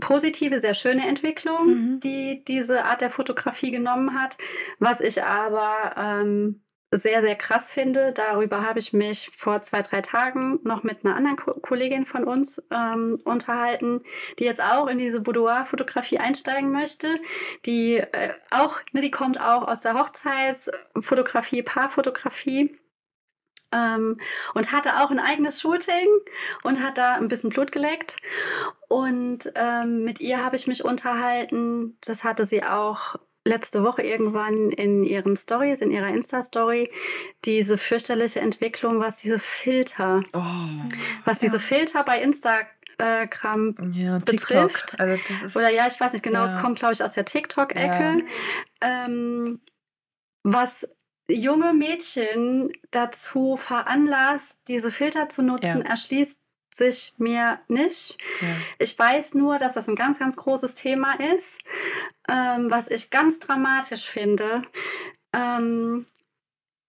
positive, 0.00 0.60
sehr 0.60 0.74
schöne 0.74 1.06
Entwicklung, 1.08 1.66
Mhm. 1.94 2.00
die 2.00 2.44
diese 2.46 2.84
Art 2.84 3.00
der 3.00 3.10
Fotografie 3.10 3.70
genommen 3.70 4.14
hat. 4.20 4.36
Was 4.78 5.00
ich 5.00 5.22
aber 5.24 5.94
ähm, 5.96 6.60
sehr, 6.92 7.20
sehr 7.20 7.34
krass 7.34 7.72
finde, 7.72 8.12
darüber 8.12 8.62
habe 8.62 8.78
ich 8.78 8.92
mich 8.92 9.30
vor 9.34 9.60
zwei, 9.60 9.82
drei 9.82 10.02
Tagen 10.02 10.60
noch 10.62 10.84
mit 10.84 11.04
einer 11.04 11.16
anderen 11.16 11.36
Ko 11.36 11.54
Kollegin 11.54 12.06
von 12.06 12.24
uns 12.24 12.62
ähm, 12.70 13.20
unterhalten, 13.24 14.02
die 14.38 14.44
jetzt 14.44 14.62
auch 14.62 14.86
in 14.86 14.98
diese 14.98 15.20
Boudoir-Fotografie 15.20 16.18
einsteigen 16.18 16.70
möchte. 16.70 17.18
Die 17.64 17.96
äh, 17.96 18.32
auch, 18.50 18.80
ne, 18.92 19.00
die 19.00 19.10
kommt 19.10 19.40
auch 19.40 19.66
aus 19.66 19.80
der 19.80 19.94
Hochzeitsfotografie, 19.94 21.62
Paarfotografie. 21.62 22.78
Ähm, 23.72 24.20
und 24.54 24.70
hatte 24.70 25.02
auch 25.02 25.10
ein 25.10 25.18
eigenes 25.18 25.60
Shooting 25.60 26.06
und 26.62 26.80
hat 26.80 26.98
da 26.98 27.14
ein 27.14 27.26
bisschen 27.26 27.50
Blut 27.50 27.72
geleckt. 27.72 28.18
Und 28.88 29.52
ähm, 29.56 30.04
mit 30.04 30.20
ihr 30.20 30.44
habe 30.44 30.54
ich 30.54 30.68
mich 30.68 30.84
unterhalten. 30.84 31.98
Das 32.00 32.22
hatte 32.22 32.44
sie 32.44 32.62
auch 32.62 33.16
letzte 33.46 33.82
Woche 33.82 34.02
irgendwann 34.02 34.70
in 34.70 35.04
ihren 35.04 35.36
Stories, 35.36 35.80
in 35.80 35.90
ihrer 35.90 36.08
Insta-Story, 36.08 36.90
diese 37.44 37.78
fürchterliche 37.78 38.40
Entwicklung, 38.40 39.00
was 39.00 39.16
diese 39.16 39.38
Filter, 39.38 40.22
Oh. 40.34 40.40
was 41.24 41.38
diese 41.38 41.60
Filter 41.60 42.02
bei 42.04 42.20
Instagram 42.20 43.74
Ja, 43.92 44.18
betrifft. 44.18 44.98
Also 44.98 45.58
oder 45.58 45.70
ja, 45.70 45.86
ich 45.86 45.98
weiß 46.00 46.12
nicht 46.12 46.22
genau, 46.22 46.40
Ja. 46.40 46.46
es 46.54 46.60
kommt, 46.60 46.78
glaube 46.78 46.94
ich, 46.94 47.02
aus 47.02 47.12
der 47.14 47.24
TikTok-Ecke. 47.24 48.24
Ähm, 48.82 49.60
was 50.42 50.88
junge 51.28 51.72
Mädchen 51.74 52.72
dazu 52.90 53.56
veranlasst, 53.56 54.58
diese 54.68 54.90
Filter 54.90 55.28
zu 55.28 55.42
nutzen, 55.42 55.82
Ja. 55.82 55.90
erschließt 55.90 56.38
sich 56.76 57.14
mir 57.18 57.58
nicht. 57.68 58.18
ja. 58.40 58.56
Ich 58.78 58.98
weiß 58.98 59.34
nur, 59.34 59.58
dass 59.58 59.74
das 59.74 59.88
ein 59.88 59.96
ganz, 59.96 60.18
ganz 60.18 60.36
großes 60.36 60.74
Thema 60.74 61.14
ist, 61.34 61.58
ähm, 62.28 62.70
was 62.70 62.88
ich 62.88 63.10
ganz 63.10 63.38
dramatisch 63.38 64.04
finde. 64.06 64.62
Ähm, 65.34 66.04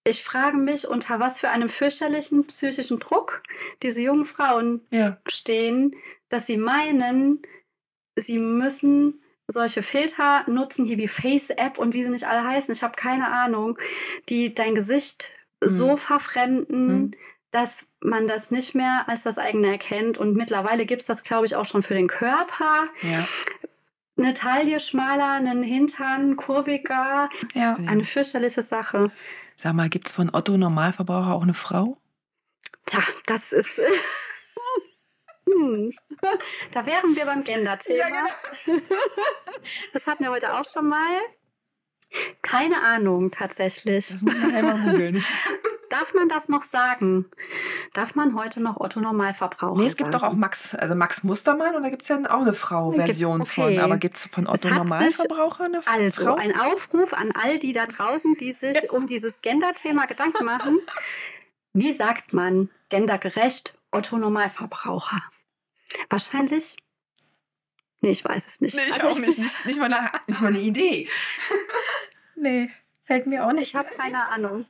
ich 0.05 0.23
frage 0.23 0.57
mich, 0.57 0.87
unter 0.87 1.19
was 1.19 1.39
für 1.39 1.49
einem 1.49 1.69
fürchterlichen 1.69 2.45
psychischen 2.47 2.99
Druck 2.99 3.43
diese 3.83 4.01
jungen 4.01 4.25
Frauen 4.25 4.85
ja. 4.89 5.17
stehen, 5.27 5.95
dass 6.29 6.45
sie 6.47 6.57
meinen, 6.57 7.41
sie 8.15 8.39
müssen 8.39 9.21
solche 9.49 9.81
Filter 9.81 10.43
nutzen, 10.47 10.85
hier 10.85 10.97
wie 10.97 11.07
Face-App 11.07 11.77
und 11.77 11.93
wie 11.93 12.03
sie 12.03 12.09
nicht 12.09 12.27
alle 12.27 12.43
heißen. 12.47 12.73
Ich 12.73 12.83
habe 12.83 12.95
keine 12.95 13.29
Ahnung, 13.31 13.77
die 14.29 14.53
dein 14.53 14.75
Gesicht 14.75 15.31
Mhm. 15.63 15.67
so 15.69 15.97
verfremden, 15.97 16.87
Mhm. 16.87 17.11
Dass 17.57 17.87
man 18.01 18.27
das 18.27 18.51
nicht 18.51 18.75
mehr 18.75 19.05
als 19.07 19.23
das 19.23 19.39
eigene 19.39 19.67
erkennt. 19.71 20.19
Und 20.19 20.35
mittlerweile 20.35 20.85
gibt 20.85 21.01
es 21.01 21.07
das, 21.07 21.23
glaube 21.23 21.47
ich, 21.47 21.55
auch 21.55 21.65
schon 21.65 21.81
für 21.81 21.95
den 21.95 22.07
Körper. 22.07 22.87
ja. 23.01 23.27
Eine 24.19 24.33
Taille 24.33 24.79
schmaler, 24.79 25.33
einen 25.33 25.61
Hintern 25.61 26.37
kurviger. 26.37 27.29
Ja. 27.53 27.75
Eine 27.85 28.03
fürchterliche 28.03 28.63
Sache. 28.63 29.11
Sag 29.55 29.73
mal, 29.75 29.89
gibt 29.89 30.07
es 30.07 30.13
von 30.13 30.33
Otto 30.33 30.57
Normalverbraucher 30.57 31.33
auch 31.35 31.43
eine 31.43 31.53
Frau? 31.53 31.97
Tja, 32.87 33.01
das 33.25 33.51
ist. 33.51 33.79
Hm. 35.49 35.93
Da 36.71 36.85
wären 36.85 37.15
wir 37.15 37.25
beim 37.25 37.41
Gender-Thema. 37.45 38.03
genau. 38.65 38.81
Das 39.93 40.05
hatten 40.05 40.25
wir 40.25 40.31
heute 40.31 40.53
auch 40.53 40.65
schon 40.69 40.89
mal. 40.89 41.21
Keine 42.41 42.81
Ahnung, 42.83 43.31
tatsächlich. 43.31 44.09
Das 44.09 44.21
muss 44.21 44.35
man 44.35 44.49
nachher 44.49 44.63
mal 44.63 44.91
googeln. 44.91 45.23
Darf 45.89 46.13
man 46.13 46.27
das 46.27 46.49
noch 46.49 46.63
sagen? 46.63 47.25
Darf 47.93 48.15
man 48.15 48.35
heute 48.35 48.61
noch 48.61 48.79
Otto 48.79 48.99
Normalverbraucher 48.99 49.79
Nee, 49.79 49.87
es 49.87 49.95
gibt 49.95 50.11
sagen? 50.11 50.23
doch 50.23 50.29
auch 50.29 50.33
Max, 50.35 50.75
also 50.75 50.95
Max 50.95 51.23
Mustermann 51.23 51.75
und 51.75 51.83
da 51.83 51.89
gibt 51.89 52.01
es 52.01 52.09
ja 52.09 52.17
auch 52.29 52.41
eine 52.41 52.53
Frau-Version 52.53 53.41
okay. 53.41 53.75
von. 53.75 53.79
Aber 53.79 53.97
gibt 53.97 54.17
es 54.17 54.25
von 54.25 54.47
Otto 54.47 54.69
Normalverbraucher 54.69 55.65
eine 55.65 55.81
Also, 55.87 56.23
Frau? 56.23 56.35
ein 56.35 56.59
Aufruf 56.59 57.13
an 57.13 57.31
all 57.31 57.57
die 57.59 57.71
da 57.71 57.85
draußen, 57.85 58.35
die 58.35 58.51
sich 58.51 58.91
um 58.91 59.07
dieses 59.07 59.41
Gender-Thema 59.41 60.05
Gedanken 60.05 60.45
machen. 60.45 60.79
Wie 61.73 61.91
sagt 61.91 62.33
man 62.33 62.69
gendergerecht 62.89 63.77
Otto 63.91 64.17
Normalverbraucher? 64.17 65.21
Wahrscheinlich. 66.09 66.77
Nee, 68.01 68.11
ich 68.11 68.23
weiß 68.25 68.45
es 68.45 68.61
nicht. 68.61 68.75
Nee, 68.75 68.81
ich 68.87 68.93
Also 68.93 69.07
auch 69.07 69.19
nicht. 69.19 69.37
Nicht, 69.39 69.65
nicht, 69.65 69.79
mal 69.79 69.91
eine, 69.91 70.11
nicht 70.27 70.41
mal 70.41 70.47
eine 70.49 70.59
Idee. 70.59 71.09
Nee, 72.39 72.69
fällt 73.05 73.25
mir 73.25 73.43
auch 73.47 73.51
nicht. 73.51 73.69
Ich 73.69 73.75
habe 73.75 73.89
keine 73.97 74.29
Ahnung. 74.29 74.67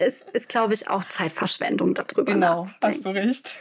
Es 0.00 0.22
ist, 0.32 0.48
glaube 0.48 0.72
ich, 0.72 0.88
auch 0.88 1.04
Zeitverschwendung, 1.04 1.92
darüber 1.92 2.24
Genau, 2.24 2.66
hast 2.82 3.04
du 3.04 3.10
recht. 3.10 3.60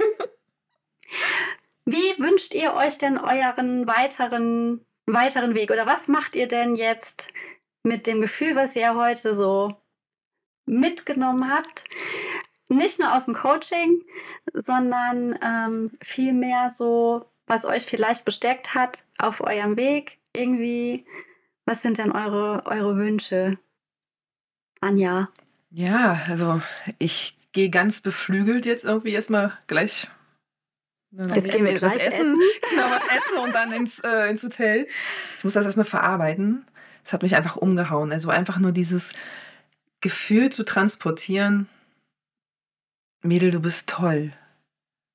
Wie 1.86 2.18
wünscht 2.18 2.54
ihr 2.54 2.76
euch 2.76 2.98
denn 2.98 3.18
euren 3.18 3.86
weiteren, 3.88 4.86
weiteren 5.06 5.54
Weg? 5.54 5.70
Oder 5.70 5.86
was 5.86 6.08
macht 6.08 6.36
ihr 6.36 6.48
denn 6.48 6.78
jetzt 6.78 7.34
mit 7.84 8.08
dem 8.08 8.22
Gefühl, 8.22 8.56
was 8.56 8.78
ihr 8.78 8.96
heute 8.96 9.34
so 9.34 9.76
mitgenommen 10.66 11.54
habt? 11.54 11.84
Nicht 12.70 13.00
nur 13.00 13.14
aus 13.14 13.26
dem 13.26 13.34
Coaching, 13.34 14.02
sondern 14.54 15.38
ähm, 15.44 15.92
vielmehr 16.02 16.70
so, 16.70 17.26
was 17.48 17.66
euch 17.66 17.84
vielleicht 17.86 18.24
bestärkt 18.24 18.76
hat 18.76 19.04
auf 19.18 19.42
eurem 19.42 19.76
Weg. 19.76 20.20
Irgendwie, 20.32 21.06
was 21.66 21.82
sind 21.82 21.98
denn 21.98 22.14
eure, 22.14 22.64
eure 22.66 22.96
Wünsche? 22.96 23.60
Anja. 24.80 25.28
Ja, 25.72 26.22
also 26.28 26.62
ich 26.98 27.38
gehe 27.52 27.70
ganz 27.70 28.02
beflügelt 28.02 28.66
jetzt 28.66 28.86
irgendwie 28.86 29.14
erstmal 29.14 29.58
gleich. 29.68 30.08
Jetzt 31.12 31.52
gehen 31.52 31.66
wir 31.66 31.74
was 31.74 31.80
gleich 31.80 32.08
essen. 32.08 32.36
Genau, 32.70 32.84
was 32.84 33.18
essen 33.18 33.38
und 33.44 33.56
dann 33.56 33.72
ins, 33.72 34.00
äh, 34.00 34.30
ins 34.30 34.44
Hotel. 34.44 34.88
Ich 35.38 35.44
muss 35.44 35.54
das 35.54 35.66
erstmal 35.66 35.86
verarbeiten. 35.86 36.66
Das 37.04 37.14
hat 37.14 37.24
mich 37.24 37.36
einfach 37.36 37.56
umgehauen. 37.56 38.12
Also 38.12 38.30
einfach 38.30 38.60
nur 38.60 38.72
dieses 38.72 39.14
Gefühl 40.02 40.52
zu 40.52 40.64
transportieren. 40.64 41.68
Mädel, 43.22 43.52
du 43.52 43.60
bist 43.60 43.90
toll. 43.90 44.34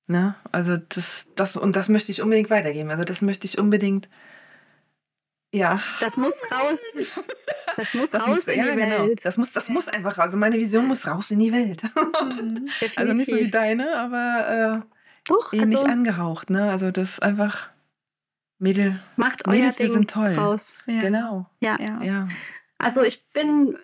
Ne? 0.06 0.34
Also 0.52 0.76
das, 0.76 1.28
das, 1.34 1.56
und 1.56 1.76
das 1.76 1.88
möchte 1.88 2.12
ich 2.12 2.20
unbedingt 2.20 2.50
weitergeben. 2.50 2.90
Also 2.90 3.04
das 3.04 3.22
möchte 3.22 3.46
ich 3.46 3.58
unbedingt, 3.58 4.08
ja. 5.54 5.82
Das 6.00 6.16
muss 6.16 6.42
raus. 6.50 6.78
Das 7.76 7.94
muss 7.94 8.10
Das 8.10 8.22
raus 8.22 8.36
muss, 8.36 8.48
in 8.48 8.58
ja, 8.58 8.72
die 8.72 8.80
genau. 8.80 9.06
Welt. 9.06 9.24
Das 9.24 9.36
muss, 9.36 9.52
das 9.52 9.68
muss 9.68 9.88
einfach 9.88 10.12
raus. 10.18 10.24
Also 10.24 10.38
meine 10.38 10.56
Vision 10.56 10.86
muss 10.86 11.06
raus 11.06 11.30
in 11.30 11.38
die 11.38 11.52
Welt. 11.52 11.82
Mhm. 11.82 12.68
Also 12.96 13.12
nicht 13.12 13.30
so 13.30 13.36
wie 13.36 13.50
deine, 13.50 13.96
aber 13.96 14.84
Doch, 15.24 15.52
äh, 15.52 15.56
ähnlich 15.56 15.78
also 15.78 15.90
angehaucht, 15.90 16.50
ne? 16.50 16.70
Also 16.70 16.90
das 16.90 17.10
ist 17.14 17.22
einfach 17.22 17.68
Mädel, 18.58 19.00
macht 19.16 19.46
euer 19.46 19.54
Mädels, 19.54 19.78
wir 19.78 19.86
Ding 19.86 19.94
sind 19.94 20.10
toll. 20.10 20.34
raus. 20.34 20.78
Ja. 20.86 21.00
genau. 21.00 21.46
Ja. 21.60 21.76
Ja. 21.80 22.02
Ja. 22.02 22.28
Also 22.78 23.02
ich 23.02 23.24
bin 23.30 23.76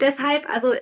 deshalb, 0.00 0.48
also 0.48 0.74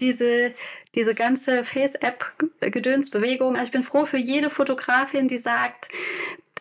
diese, 0.00 0.54
diese 0.94 1.14
ganze 1.14 1.64
Face-App-Gedönsbewegung, 1.64 3.54
also 3.54 3.66
ich 3.66 3.72
bin 3.72 3.82
froh 3.82 4.06
für 4.06 4.18
jede 4.18 4.50
Fotografin, 4.50 5.28
die 5.28 5.38
sagt, 5.38 5.88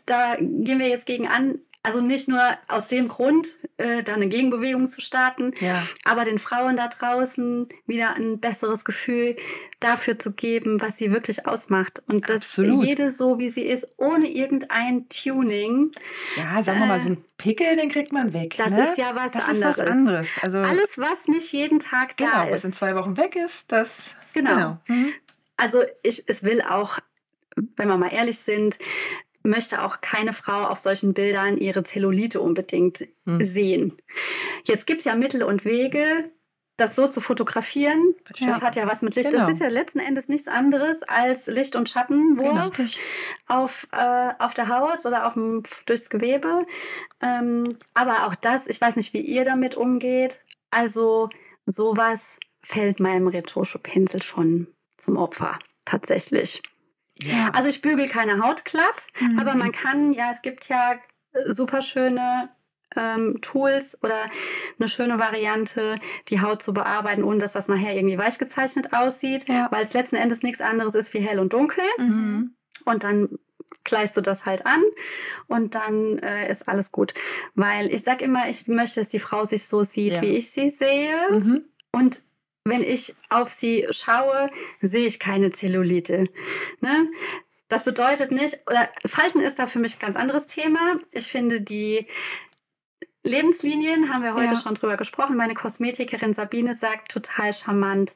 da 0.05 0.35
gehen 0.39 0.79
wir 0.79 0.87
jetzt 0.87 1.05
gegen 1.05 1.27
an. 1.27 1.59
Also 1.85 1.99
nicht 1.99 2.29
nur 2.29 2.41
aus 2.69 2.87
dem 2.87 3.09
Grund, 3.09 3.57
äh, 3.75 4.03
da 4.03 4.13
eine 4.13 4.29
Gegenbewegung 4.29 4.87
zu 4.87 5.01
starten, 5.01 5.51
Ja. 5.59 5.85
aber 6.05 6.23
den 6.23 6.39
Frauen 6.39 6.77
da 6.77 6.87
draußen 6.87 7.67
wieder 7.85 8.15
ein 8.15 8.39
besseres 8.39 8.85
Gefühl 8.85 9.35
dafür 9.81 10.17
zu 10.17 10.31
geben, 10.33 10.79
was 10.79 10.97
sie 10.97 11.11
wirklich 11.11 11.45
ausmacht. 11.45 12.01
Und 12.07 12.29
dass 12.29 12.41
Absolut. 12.41 12.85
jede 12.85 13.11
so, 13.11 13.37
wie 13.37 13.49
sie 13.49 13.63
ist, 13.63 13.95
ohne 13.97 14.29
irgendein 14.31 15.09
Tuning, 15.09 15.91
Ja, 16.37 16.63
sagen 16.63 16.79
wir 16.79 16.85
mal, 16.85 16.99
so 17.01 17.09
ein 17.09 17.25
Pickel, 17.37 17.75
den 17.75 17.89
kriegt 17.89 18.13
man 18.13 18.31
weg. 18.33 18.55
das 18.57 18.71
ne? 18.71 18.89
ist 18.89 18.97
ja 18.97 19.13
was 19.13 19.33
das 19.33 19.43
anderes. 19.49 19.75
ist 19.75 19.79
was 19.83 19.87
anderes. 19.91 20.27
Also 20.41 20.57
Alles, 20.59 20.97
was 20.97 21.27
nicht 21.27 21.51
jeden 21.51 21.79
Tag 21.79 22.15
da 22.15 22.25
genau, 22.43 22.51
was 22.51 22.59
ist. 22.59 22.63
in 22.65 22.73
zwei 22.73 22.95
Wochen 22.95 23.17
weg 23.17 23.35
ist, 23.35 23.69
das 23.73 24.15
Genau. 24.31 24.77
Mhm. 24.87 25.11
Also 25.57 25.83
ich, 26.01 26.23
es 26.27 26.43
will 26.43 26.61
auch, 26.61 26.99
wenn 27.75 27.89
wir 27.89 27.97
mal 27.97 28.13
ehrlich 28.13 28.39
sind, 28.39 28.79
möchte 29.43 29.83
auch 29.83 30.01
keine 30.01 30.33
Frau 30.33 30.63
auf 30.65 30.79
solchen 30.79 31.13
Bildern 31.13 31.57
ihre 31.57 31.83
Zellulite 31.83 32.41
unbedingt 32.41 33.07
Hm. 33.25 33.43
sehen. 33.43 33.97
Jetzt 34.65 34.87
gibt 34.87 34.99
es 34.99 35.05
ja 35.05 35.15
Mittel 35.15 35.43
und 35.43 35.65
Wege, 35.65 36.31
das 36.77 36.95
so 36.95 37.07
zu 37.07 37.21
fotografieren, 37.21 38.15
Ja. 38.37 38.47
das 38.47 38.61
hat 38.63 38.75
ja 38.75 38.87
was 38.89 39.01
mit 39.03 39.15
Licht. 39.15 39.29
Genau. 39.29 39.43
Das 39.45 39.53
ist 39.53 39.59
ja 39.61 39.67
letzten 39.67 39.99
Endes 39.99 40.27
nichts 40.27 40.47
anderes 40.47 41.03
als 41.03 41.45
Licht- 41.47 41.75
und 41.75 41.87
Schattenwurf 41.87 42.71
Genau. 42.71 42.89
auf, 43.47 43.87
äh, 43.91 44.31
auf 44.39 44.53
der 44.55 44.69
Haut 44.69 45.05
oder 45.05 45.27
auf 45.27 45.33
dem, 45.33 45.61
durchs 45.85 46.09
Gewebe. 46.09 46.65
Ähm, 47.21 47.77
aber 47.93 48.25
auch 48.27 48.33
das, 48.35 48.65
ich 48.67 48.81
weiß 48.81 48.95
nicht, 48.95 49.13
wie 49.13 49.21
ihr 49.21 49.45
damit 49.45 49.75
umgeht. 49.75 50.41
Also 50.71 51.29
sowas 51.67 52.39
fällt 52.63 52.99
meinem 52.99 53.27
Retusche-Pinsel 53.27 54.23
schon 54.23 54.67
zum 54.97 55.17
Opfer, 55.17 55.59
tatsächlich. 55.85 56.63
Ja. 57.23 57.49
Also 57.53 57.69
ich 57.69 57.81
bügel 57.81 58.07
keine 58.07 58.39
Haut 58.43 58.65
glatt, 58.65 59.07
Mhm. 59.19 59.39
aber 59.39 59.55
man 59.55 59.71
kann, 59.71 60.13
ja, 60.13 60.29
es 60.31 60.41
gibt 60.41 60.69
ja 60.69 60.95
super 61.47 61.81
schöne 61.81 62.49
ähm, 62.95 63.39
Tools 63.41 63.97
oder 64.03 64.29
eine 64.79 64.87
schöne 64.87 65.17
Variante, 65.17 65.97
die 66.27 66.41
Haut 66.41 66.61
zu 66.61 66.73
bearbeiten, 66.75 67.23
ohne 67.23 67.39
dass 67.39 67.53
das 67.53 67.67
nachher 67.67 67.95
irgendwie 67.95 68.19
weich 68.19 68.37
gezeichnet 68.37 68.93
aussieht, 68.93 69.47
Ja. 69.47 69.67
weil 69.71 69.81
es 69.83 69.93
letzten 69.93 70.15
Endes 70.15 70.43
nichts 70.43 70.61
anderes 70.61 70.93
ist 70.93 71.11
wie 71.15 71.19
hell 71.19 71.39
und 71.39 71.53
dunkel. 71.53 71.83
Mhm. 71.97 72.55
Und 72.85 73.03
dann 73.03 73.29
gleichst 73.83 74.15
du 74.15 74.21
das 74.21 74.45
halt 74.45 74.67
an 74.67 74.81
und 75.47 75.73
dann 75.73 76.19
äh, 76.19 76.51
ist 76.51 76.69
alles 76.69 76.91
gut. 76.91 77.15
Weil 77.55 77.91
ich 77.91 78.03
sag 78.03 78.21
immer, 78.21 78.47
ich 78.47 78.67
möchte, 78.67 78.99
dass 78.99 79.09
die 79.09 79.19
Frau 79.19 79.43
sich 79.45 79.65
so 79.65 79.83
sieht, 79.83 80.13
Ja. 80.13 80.21
wie 80.21 80.37
ich 80.37 80.51
sie 80.51 80.69
sehe. 80.69 81.15
Mhm. 81.31 81.65
Und 81.91 82.21
wenn 82.65 82.83
ich 82.83 83.15
auf 83.29 83.49
sie 83.49 83.87
schaue, 83.91 84.49
sehe 84.81 85.05
ich 85.05 85.19
keine 85.19 85.51
Zellulite. 85.51 86.25
Ne? 86.79 87.09
Das 87.67 87.83
bedeutet 87.83 88.31
nicht, 88.31 88.59
oder 88.67 88.89
Falten 89.05 89.41
ist 89.41 89.59
da 89.59 89.67
für 89.67 89.79
mich 89.79 89.95
ein 89.95 89.99
ganz 89.99 90.15
anderes 90.15 90.47
Thema. 90.47 90.99
Ich 91.11 91.27
finde 91.27 91.61
die 91.61 92.07
Lebenslinien, 93.23 94.13
haben 94.13 94.21
wir 94.21 94.33
heute 94.33 94.53
Ja. 94.53 94.59
schon 94.59 94.75
drüber 94.75 94.97
gesprochen. 94.97 95.37
Meine 95.37 95.53
Kosmetikerin 95.53 96.33
Sabine 96.33 96.73
sagt 96.73 97.11
total 97.11 97.53
charmant 97.53 98.13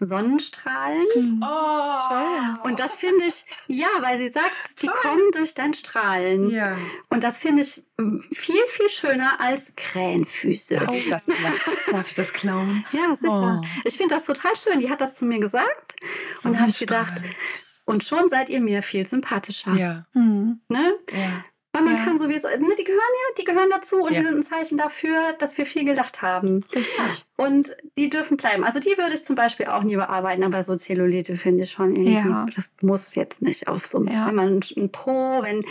Sonnenstrahlen. 0.00 1.06
Mhm. 1.14 1.44
Oh. 1.46 2.66
Und 2.66 2.80
das 2.80 2.98
finde 2.98 3.24
ich, 3.26 3.44
ja, 3.66 3.86
weil 4.00 4.18
sie 4.18 4.28
sagt, 4.28 4.82
die 4.82 4.86
Toll. 4.86 4.96
kommen 5.02 5.30
durch 5.32 5.54
dein 5.54 5.74
Strahlen. 5.74 6.48
Ja. 6.50 6.76
Und 7.10 7.22
das 7.22 7.38
finde 7.38 7.62
ich 7.62 7.82
mm, 7.98 8.20
viel, 8.32 8.62
viel 8.68 8.88
schöner 8.88 9.40
als 9.40 9.74
Krähenfüße. 9.76 10.76
Darf 10.76 10.94
ich 10.94 11.10
das, 11.10 11.26
darf 11.90 12.08
ich 12.08 12.14
das 12.14 12.32
klauen? 12.32 12.84
Ja, 12.92 13.14
sicher. 13.14 13.60
Oh. 13.62 13.66
Ich 13.84 13.96
finde 13.96 14.14
das 14.14 14.24
total 14.24 14.56
schön. 14.56 14.80
Die 14.80 14.88
hat 14.90 15.00
das 15.02 15.14
zu 15.14 15.26
mir 15.26 15.38
gesagt. 15.38 15.96
Und 16.44 16.54
da 16.54 16.60
habe 16.60 16.70
ich 16.70 16.78
gedacht, 16.78 17.12
und 17.84 18.04
schon 18.04 18.28
seid 18.28 18.48
ihr 18.48 18.60
mir 18.60 18.82
viel 18.82 19.06
sympathischer. 19.06 19.74
Ja. 19.74 20.06
Mhm. 20.14 20.60
Ne? 20.68 20.94
Ja. 21.12 21.44
Weil 21.76 21.84
man 21.84 21.96
Ja. 21.96 22.04
kann 22.04 22.18
sowieso, 22.18 22.48
ne, 22.48 22.74
die 22.78 22.84
gehören 22.84 23.00
ja, 23.00 23.34
die 23.38 23.44
gehören 23.44 23.68
dazu 23.70 23.96
und 24.02 24.12
Ja. 24.12 24.20
die 24.20 24.26
sind 24.26 24.36
ein 24.38 24.42
Zeichen 24.42 24.78
dafür, 24.78 25.32
dass 25.38 25.56
wir 25.58 25.66
viel 25.66 25.84
gedacht 25.84 26.22
haben. 26.22 26.64
Richtig. 26.74 27.24
Und 27.36 27.76
die 27.98 28.08
dürfen 28.10 28.36
bleiben. 28.36 28.64
Also 28.64 28.80
die 28.80 28.96
würde 28.96 29.14
ich 29.14 29.24
zum 29.24 29.36
Beispiel 29.36 29.66
auch 29.66 29.82
nie 29.82 29.96
bearbeiten, 29.96 30.42
aber 30.44 30.62
so 30.64 30.74
Zellulite 30.76 31.36
finde 31.36 31.64
ich 31.64 31.72
schon 31.72 31.94
irgendwie, 31.94 32.28
Ja. 32.30 32.46
das 32.54 32.72
muss 32.80 33.14
jetzt 33.14 33.42
nicht 33.42 33.68
auf 33.68 33.86
so 33.86 34.02
Ja. 34.04 34.26
wenn 34.26 34.34
man 34.34 34.60
ein 34.76 34.90
Po, 34.90 35.42
wenn 35.42 35.64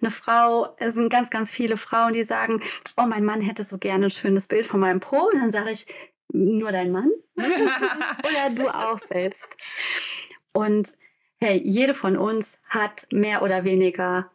eine 0.00 0.10
Frau, 0.10 0.74
es 0.78 0.94
sind 0.94 1.10
ganz, 1.10 1.30
ganz 1.30 1.50
viele 1.50 1.76
Frauen, 1.76 2.12
die 2.12 2.24
sagen, 2.24 2.62
oh, 2.96 3.06
mein 3.06 3.24
Mann 3.24 3.40
hätte 3.40 3.62
so 3.64 3.78
gerne 3.78 4.06
ein 4.06 4.10
schönes 4.10 4.46
Bild 4.46 4.66
von 4.66 4.80
meinem 4.80 5.00
Po. 5.00 5.28
Und 5.32 5.40
dann 5.40 5.50
sage 5.50 5.70
ich, 5.70 5.86
nur 6.30 6.70
dein 6.72 6.92
Mann? 6.92 7.10
Oder 7.36 8.50
du 8.54 8.68
auch 8.68 8.98
selbst. 8.98 9.56
Und 10.52 10.92
hey, 11.40 11.60
jede 11.64 11.94
von 11.94 12.16
uns 12.16 12.58
hat 12.68 13.06
mehr 13.12 13.42
oder 13.42 13.64
weniger 13.64 14.30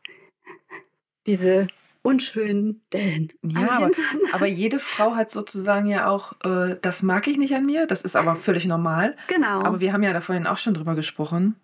diese 1.28 1.68
unschönen 2.02 2.82
Dellen. 2.92 3.30
Ja, 3.44 3.72
aber, 3.72 3.92
aber 4.34 4.46
jede 4.46 4.80
Frau 4.80 5.16
hat 5.16 5.32
sozusagen 5.32 5.88
ja 5.88 6.08
auch, 6.10 6.34
äh, 6.44 6.76
das 6.82 7.02
mag 7.02 7.28
ich 7.28 7.38
nicht 7.38 7.56
an 7.56 7.66
mir, 7.66 7.88
das 7.88 8.02
ist 8.04 8.16
aber 8.16 8.36
völlig 8.36 8.66
normal. 8.66 9.16
genau. 9.28 9.62
Aber 9.64 9.80
wir 9.80 9.94
haben 9.94 10.04
ja 10.04 10.14
da 10.14 10.22
vorhin 10.22 10.46
auch 10.48 10.58
schon 10.58 10.74
drüber 10.74 10.96
gesprochen. 10.96 11.56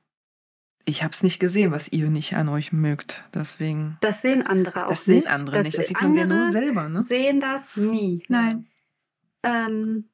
Ich 0.86 1.04
habe 1.04 1.12
es 1.12 1.24
nicht 1.24 1.40
gesehen, 1.40 1.72
was 1.72 1.90
ihr 1.90 2.10
nicht 2.10 2.36
an 2.36 2.50
euch 2.50 2.72
mögt. 2.72 3.24
Deswegen. 3.34 3.98
das 4.02 4.22
sehen 4.22 4.42
andere 4.48 4.86
auch 4.86 4.90
Das 4.90 5.06
sehen 5.06 5.16
nicht. 5.16 5.30
andere 5.30 5.62
nicht. 5.62 5.78
Das 5.78 5.88
sieht 5.88 6.02
man 6.02 6.16
ja 6.16 6.26
nur 6.26 6.52
selber, 6.52 6.90
ne? 6.90 7.02
sehen 7.02 7.40
das 7.40 7.76
nie. 7.76 8.24
Nein. 8.28 8.66
Ähm, 9.44 10.09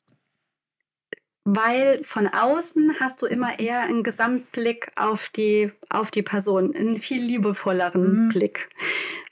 weil 1.45 2.03
von 2.03 2.27
außen 2.27 2.99
hast 2.99 3.21
du 3.21 3.27
immer 3.27 3.59
eher 3.59 3.81
einen 3.81 4.03
Gesamtblick 4.03 4.91
auf 4.95 5.29
die, 5.29 5.71
auf 5.89 6.09
die 6.11 6.23
Person, 6.23 6.75
einen 6.75 6.97
viel 6.99 7.21
liebevolleren 7.23 8.25
Mhm. 8.25 8.29
Blick. 8.29 8.69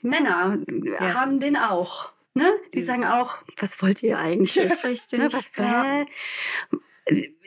Männer 0.00 0.58
Ja. 1.00 1.14
haben 1.14 1.40
den 1.40 1.56
auch. 1.56 2.12
Ne? 2.34 2.50
Die 2.68 2.78
Die- 2.78 2.80
sagen 2.80 3.04
auch, 3.04 3.38
was 3.58 3.80
wollt 3.82 4.02
ihr 4.02 4.18
eigentlich? 4.18 4.58
Richtig. 4.58 5.06
Ne, 5.18 5.32
was, 5.32 5.52
ja. 5.56 6.04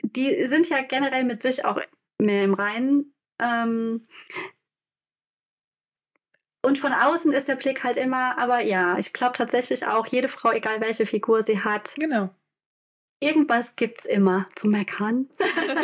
Die 0.02 0.44
sind 0.44 0.68
ja 0.68 0.82
generell 0.82 1.24
mit 1.24 1.42
sich 1.42 1.64
auch 1.64 1.80
mehr 2.20 2.44
im 2.44 2.54
Reinen. 2.54 3.12
Ähm, 3.40 4.06
und 6.62 6.78
von 6.78 6.92
außen 6.92 7.32
ist 7.32 7.48
der 7.48 7.54
Blick 7.56 7.84
halt 7.84 7.96
immer, 7.96 8.38
aber 8.38 8.60
ja, 8.60 8.98
ich 8.98 9.12
glaube 9.12 9.36
tatsächlich 9.36 9.86
auch, 9.86 10.06
jede 10.06 10.28
Frau, 10.28 10.50
egal 10.52 10.80
welche 10.80 11.06
Figur 11.06 11.42
sie 11.42 11.60
hat, 11.62 11.94
Genau. 11.98 12.30
Irgendwas 13.20 13.76
gibt's 13.76 14.04
immer 14.04 14.48
zu 14.54 14.68
meckern. 14.68 15.28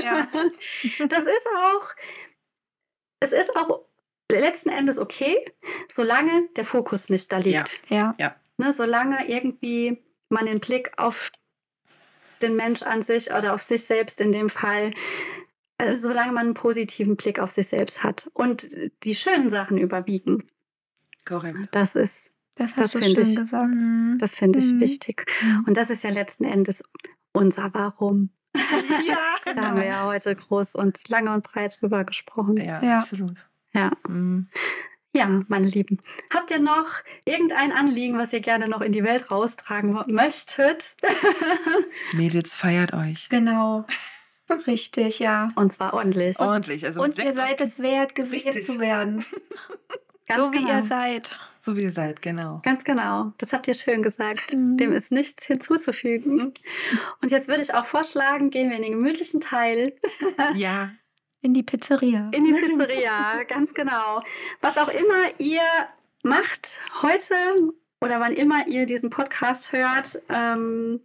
Ja. 0.03 0.29
Das 1.09 1.23
ist 1.27 1.47
auch, 1.57 1.91
es 3.21 3.33
ist 3.33 3.57
auch 3.57 3.83
letzten 4.31 4.71
Endes 4.71 4.99
okay, 4.99 5.45
solange 5.91 6.49
der 6.57 6.65
Fokus 6.65 7.09
nicht 7.11 7.31
da 7.33 7.39
liegt. 7.39 7.81
Ja. 7.89 8.15
Ne, 8.59 8.73
solange 8.73 9.29
irgendwie 9.29 10.03
man 10.29 10.47
den 10.47 10.61
Blick 10.61 10.93
auf 10.97 11.31
den 12.43 12.57
Mensch 12.57 12.83
an 12.83 13.03
sich 13.03 13.33
oder 13.33 13.55
auf 13.55 13.63
sich 13.63 13.85
selbst 13.85 14.21
in 14.21 14.33
dem 14.33 14.49
Fall, 14.51 14.93
äh, 15.79 15.97
solange 15.97 16.33
man 16.33 16.47
einen 16.47 16.55
positiven 16.55 17.17
Blick 17.17 17.39
auf 17.39 17.51
sich 17.51 17.69
selbst 17.69 18.03
hat 18.05 18.31
und 18.33 18.69
die 19.03 19.15
schönen 19.15 19.51
Sachen 19.51 19.79
überwiegen. 19.79 20.47
Korrekt. 21.25 21.57
Das 21.73 21.95
ist, 21.97 22.33
Das 22.57 22.73
Das 22.75 22.85
hast 22.85 22.95
du 22.95 22.99
finde 23.01 23.15
schön 23.25 23.31
ich- 23.33 23.37
gesagt. 23.37 24.23
das 24.23 24.35
finde 24.37 24.59
ich 24.61 24.73
Mhm. 24.73 24.81
wichtig. 24.81 25.27
Mhm. 25.43 25.65
Und 25.67 25.77
das 25.77 25.91
ist 25.91 26.05
ja 26.05 26.11
letzten 26.11 26.45
Endes 26.45 26.85
unser 27.35 27.73
Warum. 27.75 28.31
Ja, 29.07 29.53
Da 29.55 29.61
haben 29.67 29.77
wir 29.77 29.87
ja 29.87 30.05
heute 30.07 30.35
groß 30.35 30.75
und 30.77 31.09
lange 31.09 31.33
und 31.35 31.43
breit 31.45 31.77
drüber 31.81 32.05
gesprochen. 32.05 32.57
Ja, 32.57 32.83
Ja. 32.83 32.99
absolut. 32.99 33.37
Ja. 33.73 33.91
Mhm. 34.09 34.49
Ja, 35.17 35.27
meine 35.49 35.69
Lieben. 35.69 36.01
Habt 36.33 36.51
ihr 36.51 36.59
noch 36.61 36.87
irgendein 37.25 37.71
Anliegen, 37.73 38.17
was 38.19 38.33
ihr 38.33 38.41
gerne 38.41 38.69
noch 38.69 38.81
in 38.81 38.91
die 38.93 39.05
Welt 39.05 39.31
raustragen 39.31 39.97
möchtet? 40.09 40.97
Mädels, 42.15 42.53
feiert 42.55 42.95
euch. 42.95 43.29
Genau. 43.29 43.87
Richtig, 44.67 45.19
ja. 45.21 45.49
Und 45.57 45.73
zwar 45.73 45.95
ordentlich. 45.95 46.39
Ordentlich. 46.41 46.85
Also 46.85 47.01
Und 47.03 47.19
ihr 47.19 47.33
seid 47.33 47.61
es 47.61 47.79
wert, 47.81 48.15
gesehen 48.15 48.53
Richtig. 48.53 48.65
zu 48.65 48.79
werden. 48.81 49.25
Ganz 50.27 50.47
so 50.47 50.53
wie 50.53 50.59
genau. 50.59 50.79
ihr 50.79 50.85
seid. 50.85 51.37
So 51.61 51.77
wie 51.77 51.83
ihr 51.83 51.93
seid, 51.93 52.23
genau. 52.23 52.61
Ganz 52.65 52.85
genau. 52.85 53.33
Das 53.39 53.53
habt 53.53 53.69
ihr 53.69 53.75
schön 53.75 54.03
gesagt. 54.03 54.55
Mhm. 54.55 54.77
Dem 54.77 54.93
ist 54.93 55.13
nichts 55.13 55.47
hinzuzufügen. 55.47 56.53
Und 57.21 57.31
jetzt 57.31 57.49
würde 57.49 57.63
ich 57.63 57.75
auch 57.75 57.85
vorschlagen, 57.85 58.51
gehen 58.51 58.71
wir 58.71 58.77
in 58.77 58.83
den 58.83 58.93
gemütlichen 58.93 59.41
Teil 59.41 59.95
Ja. 60.55 60.91
In 61.43 61.53
die 61.53 61.63
Pizzeria. 61.63 62.31
in 62.33 62.45
die 62.45 62.55
Pizzeria. 62.55 63.43
Ganz 63.47 63.75
genau. 63.75 64.23
Was 64.63 64.79
auch 64.79 64.89
immer 64.89 65.39
ihr 65.39 65.61
macht 66.23 66.81
heute 67.03 67.35
oder 68.01 68.19
wann 68.19 68.33
immer 68.33 68.67
ihr 68.67 68.87
diesen 68.87 69.11
Podcast 69.11 69.73
hört, 69.73 70.23
ähm, 70.31 71.01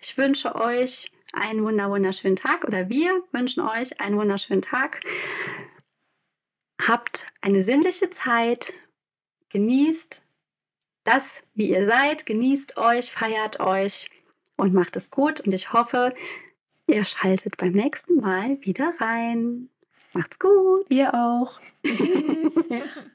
ich 0.00 0.16
wünsche 0.16 0.54
euch 0.54 1.12
einen 1.34 1.62
wunder 1.62 1.90
wunderschönen 1.90 2.36
Tag 2.36 2.64
oder 2.64 2.88
wir 2.88 3.22
wünschen 3.32 3.60
euch 3.62 4.00
einen 4.00 4.16
wunderschönen 4.16 4.62
Tag. 4.62 5.00
Habt 6.86 7.26
eine 7.40 7.62
sinnliche 7.62 8.10
Zeit, 8.10 8.72
genießt 9.50 10.24
das, 11.04 11.46
wie 11.54 11.70
ihr 11.70 11.84
seid, 11.84 12.26
genießt 12.26 12.76
euch, 12.76 13.12
feiert 13.12 13.60
euch 13.60 14.10
und 14.56 14.74
macht 14.74 14.96
es 14.96 15.10
gut. 15.10 15.40
Und 15.40 15.52
ich 15.52 15.72
hoffe, 15.72 16.14
ihr 16.86 17.04
schaltet 17.04 17.56
beim 17.56 17.72
nächsten 17.72 18.16
Mal 18.16 18.58
wieder 18.62 18.92
rein. 19.00 19.68
Macht's 20.12 20.38
gut. 20.38 20.86
Ihr 20.88 21.14
auch. 21.14 21.60